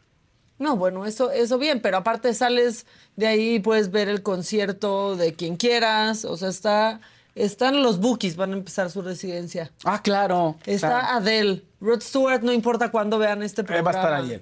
[0.58, 2.86] No, bueno, eso, eso bien, pero aparte sales
[3.16, 6.24] de ahí, puedes ver el concierto de quien quieras.
[6.24, 7.00] O sea, está,
[7.34, 9.72] están los Bookies, van a empezar su residencia.
[9.84, 10.54] Ah, claro.
[10.64, 11.06] Está claro.
[11.18, 11.64] Adele.
[11.80, 13.90] Rod Stewart, no importa cuándo vean este Eh, programa.
[13.90, 14.40] va a estar ahí.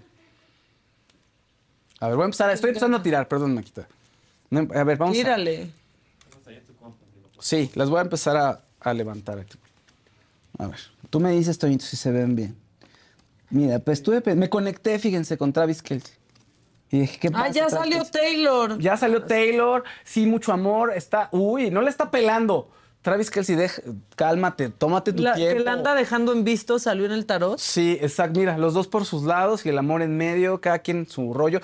[2.05, 2.51] A ver, voy a empezar.
[2.51, 3.89] Estoy empezando a tirar, perdón, Maquita.
[4.75, 5.19] A ver, vamos a...
[5.19, 5.71] Tírale.
[7.41, 9.59] Sí, las voy a empezar a, a levantar aquí.
[10.59, 10.79] A ver,
[11.11, 12.57] tú me dices, Toñito, si se ven bien.
[13.51, 16.15] Mira, pues estuve, me conecté, fíjense, con Travis Kelsey.
[16.91, 17.45] Y dije, ¿qué pasa?
[17.47, 18.13] Ah, ya salió Kelce?
[18.13, 18.79] Taylor.
[18.79, 22.71] Ya salió Taylor, sí, mucho amor, está, uy, no le está pelando.
[23.03, 23.83] Travis Kelsey, deja-
[24.17, 25.59] cálmate, tómate tu La, tiempo.
[25.59, 27.59] que la anda dejando en visto, salió en el tarot.
[27.59, 31.07] Sí, exacto, mira, los dos por sus lados y el amor en medio, cada quien
[31.07, 31.61] su rollo.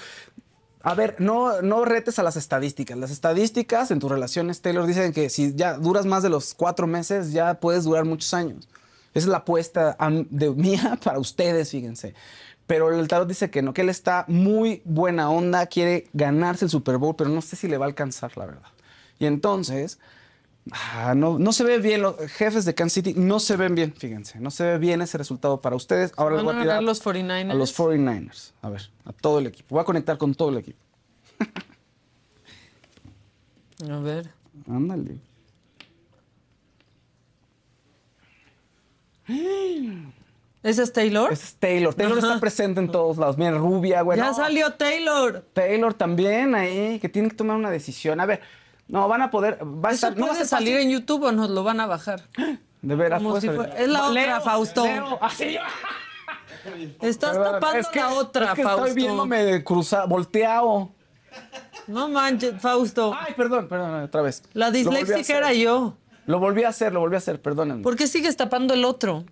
[0.82, 2.96] A ver, no, no retes a las estadísticas.
[2.96, 6.86] Las estadísticas en tus relaciones, Taylor, dicen que si ya duras más de los cuatro
[6.86, 8.66] meses, ya puedes durar muchos años.
[9.12, 9.96] Esa es la apuesta
[10.30, 12.14] de mía para ustedes, fíjense.
[12.66, 16.70] Pero el tarot dice que no, que él está muy buena onda, quiere ganarse el
[16.70, 18.68] Super Bowl, pero no sé si le va a alcanzar, la verdad.
[19.18, 19.98] Y entonces,
[20.72, 23.92] ah, no, no se ve bien, los jefes de Kansas City no se ven bien,
[23.92, 24.38] fíjense.
[24.40, 26.12] No se ve bien ese resultado para ustedes.
[26.16, 27.50] Ahora les voy a a tirar ganar los 49ers.
[27.50, 28.52] a los 49ers.
[28.62, 29.74] A ver, a todo el equipo.
[29.74, 30.78] Voy a conectar con todo el equipo.
[33.88, 34.30] A ver.
[34.68, 35.18] Ándale.
[40.62, 41.32] ¿Ese es Taylor?
[41.32, 41.94] Ese es Taylor.
[41.94, 43.38] Taylor está presente en todos lados.
[43.38, 44.18] Mira, rubia, güey.
[44.18, 44.34] ya no.
[44.34, 45.46] salió Taylor.
[45.54, 48.20] Taylor también ahí, que tiene que tomar una decisión.
[48.20, 48.40] A ver,
[48.90, 49.58] no, van a poder.
[49.62, 51.80] Va a ¿Eso estar, no va a puede salir en YouTube o nos lo van
[51.80, 52.22] a bajar?
[52.82, 54.84] De veras, Como puede si fuera- Es la otra, Leo, Fausto.
[54.84, 55.60] Leo, así yo.
[57.00, 58.86] Estás Perdón, tapando la otra, es que Fausto.
[58.86, 60.90] Estoy viéndome cruzar, volteado.
[61.86, 63.14] No manches, Fausto.
[63.18, 64.42] Ay, perdón, perdón, otra vez.
[64.52, 65.36] La Lo volví a disléxica hacer.
[65.36, 65.96] era yo.
[66.26, 67.82] Lo volví a hacer, lo volví a hacer, perdónenme.
[67.82, 69.24] ¿Por qué sigues tapando el otro?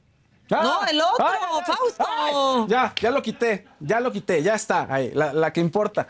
[0.50, 0.60] ¡Ah!
[0.62, 1.74] No, el otro, ¡Ay, ay, ay!
[1.74, 2.66] Fausto.
[2.68, 6.08] Ya, ya lo quité, ya lo quité, ya está ahí, la, la que importa.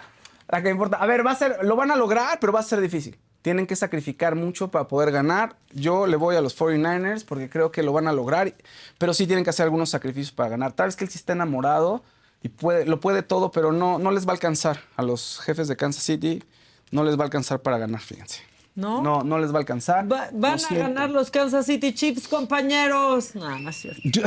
[0.48, 0.96] La que importa.
[0.98, 3.18] A ver, va a ser, lo van a lograr, pero va a ser difícil.
[3.42, 5.56] Tienen que sacrificar mucho para poder ganar.
[5.72, 8.52] Yo le voy a los 49ers porque creo que lo van a lograr,
[8.98, 10.72] pero sí tienen que hacer algunos sacrificios para ganar.
[10.72, 12.02] Tal vez que él sí está enamorado
[12.42, 15.68] y puede, lo puede todo, pero no, no les va a alcanzar a los jefes
[15.68, 16.42] de Kansas City.
[16.90, 18.40] No les va a alcanzar para ganar, fíjense.
[18.74, 19.02] ¿No?
[19.02, 20.10] No, no les va a alcanzar.
[20.10, 23.34] Va- van a ganar los Kansas City Chiefs, compañeros.
[23.34, 24.00] No, no es cierto.
[24.04, 24.22] Yo-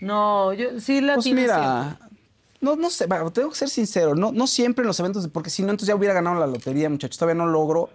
[0.00, 1.98] No, yo sí la Pues tiene mira,
[2.60, 5.62] no, no sé, tengo que ser sincero, no, no siempre en los eventos, porque si
[5.62, 7.18] no, entonces ya hubiera ganado la lotería, muchachos.
[7.18, 7.90] Todavía no logro,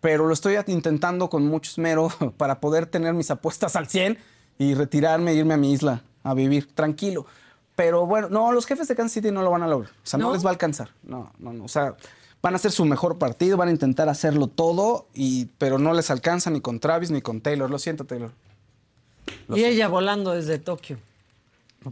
[0.00, 4.18] pero lo estoy intentando con mucho esmero para poder tener mis apuestas al 100
[4.58, 7.26] y retirarme e irme a mi isla a vivir tranquilo.
[7.74, 9.90] Pero bueno, no, los jefes de Kansas City no lo van a lograr.
[9.90, 10.34] O sea, no, ¿No?
[10.34, 10.90] les va a alcanzar.
[11.02, 11.64] No, no, no.
[11.64, 11.96] O sea,
[12.42, 16.10] van a hacer su mejor partido, van a intentar hacerlo todo, y, pero no les
[16.10, 17.70] alcanza ni con Travis ni con Taylor.
[17.70, 18.32] Lo siento, Taylor.
[19.48, 20.98] Y ella volando desde Tokio.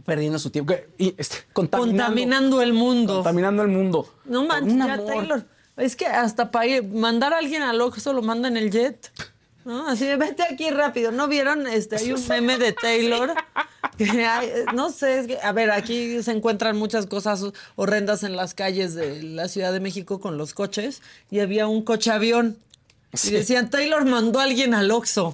[0.05, 0.73] Perdiendo su tiempo.
[0.97, 3.13] Y, este, contaminando, Contaminando el mundo.
[3.15, 4.13] contaminando el mundo.
[4.25, 5.05] No manches.
[5.05, 5.45] Taylor.
[5.77, 9.11] Es que hasta para ir- mandar a alguien al Oxxo lo manda en el jet.
[9.65, 9.87] ¿No?
[9.87, 11.11] Así de vete aquí rápido.
[11.11, 11.65] ¿No vieron?
[11.67, 13.33] Este, hay un meme de Taylor.
[13.97, 17.43] que hay- no sé, es que, a ver, aquí se encuentran muchas cosas
[17.75, 21.01] horrendas en las calles de la Ciudad de México con los coches.
[21.31, 22.57] Y había un coche avión.
[23.13, 23.29] Sí.
[23.29, 25.33] Y decían, Taylor mandó a alguien al Oxxo.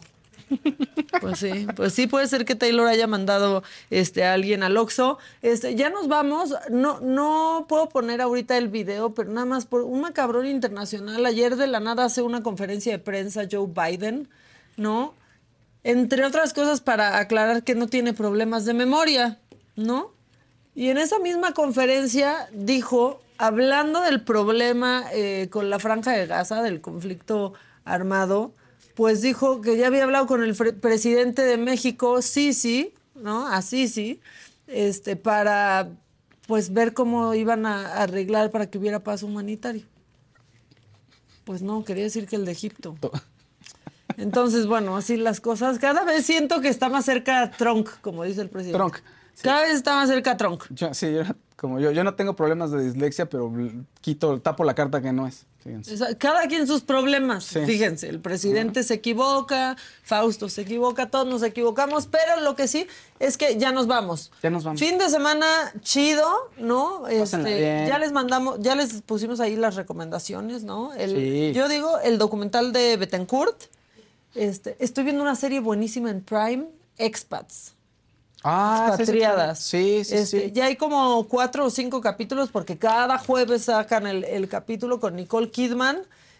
[1.21, 5.17] Pues sí, pues sí puede ser que Taylor haya mandado este, a alguien al Oxxo.
[5.41, 6.53] Este, ya nos vamos.
[6.69, 11.25] No, no puedo poner ahorita el video, pero nada más por un macabrón internacional.
[11.25, 14.27] Ayer de la nada hace una conferencia de prensa Joe Biden,
[14.77, 15.13] ¿no?
[15.83, 19.39] Entre otras cosas para aclarar que no tiene problemas de memoria,
[19.75, 20.11] ¿no?
[20.73, 26.61] Y en esa misma conferencia dijo, hablando del problema eh, con la franja de Gaza,
[26.61, 27.53] del conflicto
[27.85, 28.51] armado,
[28.95, 33.45] pues dijo que ya había hablado con el presidente de México, Sisi, ¿no?
[33.47, 34.21] A Sisi,
[34.67, 35.91] este, para
[36.47, 39.83] pues ver cómo iban a arreglar para que hubiera paz humanitario.
[41.43, 42.95] Pues no, quería decir que el de Egipto.
[44.17, 45.77] Entonces, bueno, así las cosas.
[45.77, 48.77] Cada vez siento que está más cerca Trump, como dice el presidente.
[48.77, 48.95] Trump.
[49.41, 50.61] Cada vez está más cerca Trump.
[50.69, 51.23] Yo, sí, yo,
[51.57, 53.51] como yo, yo no tengo problemas de dislexia, pero
[54.01, 55.45] quito, tapo la carta que no es.
[55.65, 56.15] Fíjense.
[56.17, 57.43] Cada quien sus problemas.
[57.45, 57.59] Sí.
[57.65, 62.85] Fíjense, el presidente se equivoca, Fausto se equivoca, todos nos equivocamos, pero lo que sí
[63.19, 64.31] es que ya nos vamos.
[64.43, 64.79] Ya nos vamos.
[64.79, 65.47] Fin de semana
[65.81, 66.27] chido,
[66.59, 67.07] ¿no?
[67.07, 67.27] Este,
[67.87, 70.93] ya les mandamos, ya les pusimos ahí las recomendaciones, ¿no?
[70.93, 71.51] El- Sí.
[71.55, 73.63] Yo digo el documental de Betancourt.
[74.35, 76.65] Este, estoy viendo una serie buenísima en Prime,
[76.99, 77.73] Expats.
[78.47, 79.59] Ah, sí, sí, expatriadas.
[79.59, 80.51] Sí, sí, Este, sí.
[80.53, 85.15] Ya hay como cuatro o cinco capítulos porque cada jueves sacan el, el capítulo con
[85.15, 85.99] Nicole Kidman.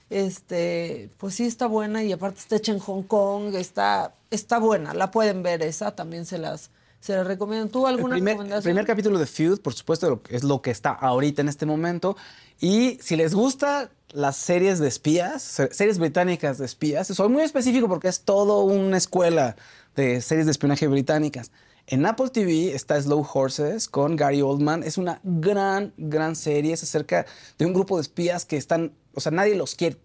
[0.10, 4.94] Este, pues sí está buena y aparte está hecha en Hong Kong, está, está buena,
[4.94, 6.69] la pueden ver esa, también se las,
[6.99, 7.68] se las recomiendo.
[7.69, 8.64] ¿Tú El alguna primer, el recomendación?
[8.64, 12.15] primer capítulo de Feud, por supuesto, es lo que está ahorita en este momento.
[12.61, 17.41] Y si les gusta las series de espías, se- series británicas de espías, soy muy
[17.44, 19.56] específico porque es todo una escuela
[19.95, 21.52] de series de espionaje británicas.
[21.88, 24.82] En Apple TV está Slow Horses con Gary Oldman.
[24.82, 26.74] Es una gran, gran serie.
[26.74, 27.28] Es acerca
[27.60, 29.98] de un grupo de espías que están, o sea, nadie los quiere.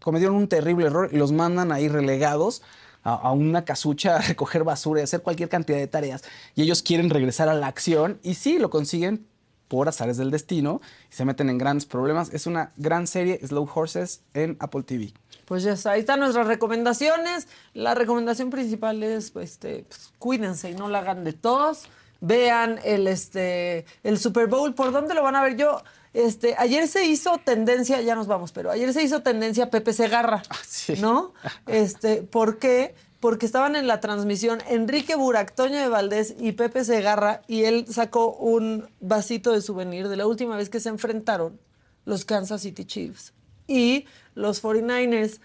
[0.00, 2.62] Cometieron un terrible error y los mandan ahí relegados
[3.02, 6.22] a, a una casucha a recoger basura y hacer cualquier cantidad de tareas.
[6.54, 9.26] Y ellos quieren regresar a la acción y sí, lo consiguen
[9.70, 12.34] por azares del destino y se meten en grandes problemas.
[12.34, 15.14] Es una gran serie, Slow Horses, en Apple TV.
[15.44, 17.46] Pues ya está, ahí están nuestras recomendaciones.
[17.72, 21.84] La recomendación principal es, pues, este, pues, cuídense y no la hagan de todos.
[22.20, 24.74] Vean el, este, el Super Bowl.
[24.74, 25.56] ¿Por dónde lo van a ver?
[25.56, 25.80] Yo,
[26.14, 30.42] este, ayer se hizo tendencia, ya nos vamos, pero ayer se hizo tendencia Pepe Segarra,
[30.98, 31.32] ¿no?
[31.68, 32.96] Este, ¿por qué?
[33.20, 37.84] Porque estaban en la transmisión Enrique Burak, Toño de Valdés y Pepe Segarra y él
[37.88, 41.60] sacó un vasito de souvenir de la última vez que se enfrentaron
[42.06, 43.34] los Kansas City Chiefs
[43.66, 45.40] y los 49ers.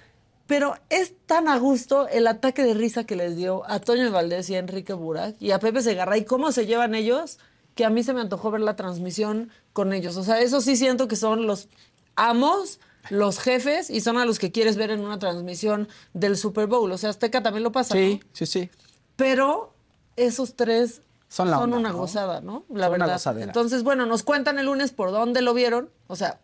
[0.48, 4.10] Pero es tan a gusto el ataque de risa que les dio a Toño de
[4.10, 7.40] Valdés y a Enrique Burak y a Pepe Segarra y cómo se llevan ellos,
[7.74, 10.18] que a mí se me antojó ver la transmisión con ellos.
[10.18, 11.68] O sea, eso sí siento que son los
[12.16, 12.80] amos,
[13.10, 16.92] los jefes y son a los que quieres ver en una transmisión del Super Bowl.
[16.92, 17.94] O sea, Azteca también lo pasa.
[17.96, 18.30] Sí, ¿no?
[18.34, 18.70] sí, sí.
[19.16, 19.74] Pero
[20.16, 21.98] esos tres Son la onda, una ¿no?
[21.98, 22.66] gozada, ¿no?
[22.70, 23.14] La Son una verdad.
[23.14, 23.46] gozadera.
[23.48, 25.90] Entonces, bueno, nos cuentan el lunes por dónde lo vieron.
[26.08, 26.40] O sea,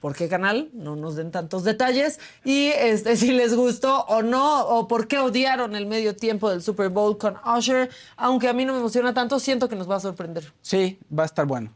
[0.00, 2.20] por qué canal, no nos den tantos detalles.
[2.44, 6.62] Y este, si les gustó o no, o por qué odiaron el medio tiempo del
[6.62, 7.90] Super Bowl con Usher.
[8.16, 10.52] Aunque a mí no me emociona tanto, siento que nos va a sorprender.
[10.62, 11.72] Sí, va a estar bueno.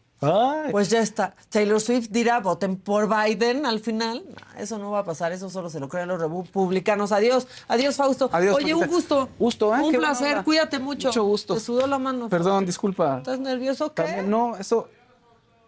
[0.71, 1.35] Pues ya está.
[1.49, 4.23] Taylor Swift dirá, voten por Biden al final.
[4.29, 7.11] No, eso no va a pasar, eso solo se lo creen los republicanos.
[7.13, 8.29] Adiós, adiós Fausto.
[8.33, 8.87] Adiós, Oye, Paquita.
[8.87, 9.29] un gusto.
[9.39, 9.81] Gusto, ¿eh?
[9.81, 11.09] Un Qué placer, cuídate mucho.
[11.09, 11.55] Mucho gusto.
[11.55, 12.29] Te sudó la mano.
[12.29, 13.19] Perdón, disculpa.
[13.19, 13.95] ¿Estás nervioso?
[13.95, 14.03] ¿Qué?
[14.03, 14.89] También, no, eso.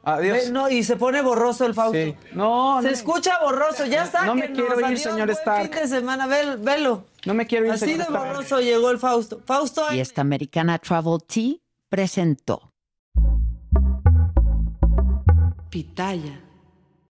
[0.05, 0.51] Adiós.
[0.51, 1.97] No, y se pone borroso el Fausto.
[1.97, 2.17] Sí.
[2.35, 2.93] No, Se no.
[2.93, 4.25] escucha borroso, ya está.
[4.25, 5.63] No me quiero ir, señor Stark.
[5.73, 7.05] Fin de semana, vel- velo.
[7.25, 8.27] No me quiero ir, Así señor de Stark.
[8.27, 9.41] borroso llegó el Fausto.
[9.47, 11.55] Fausto, Fiesta Americana Travel Tea
[11.89, 12.72] presentó.
[15.73, 16.52] Pitaya.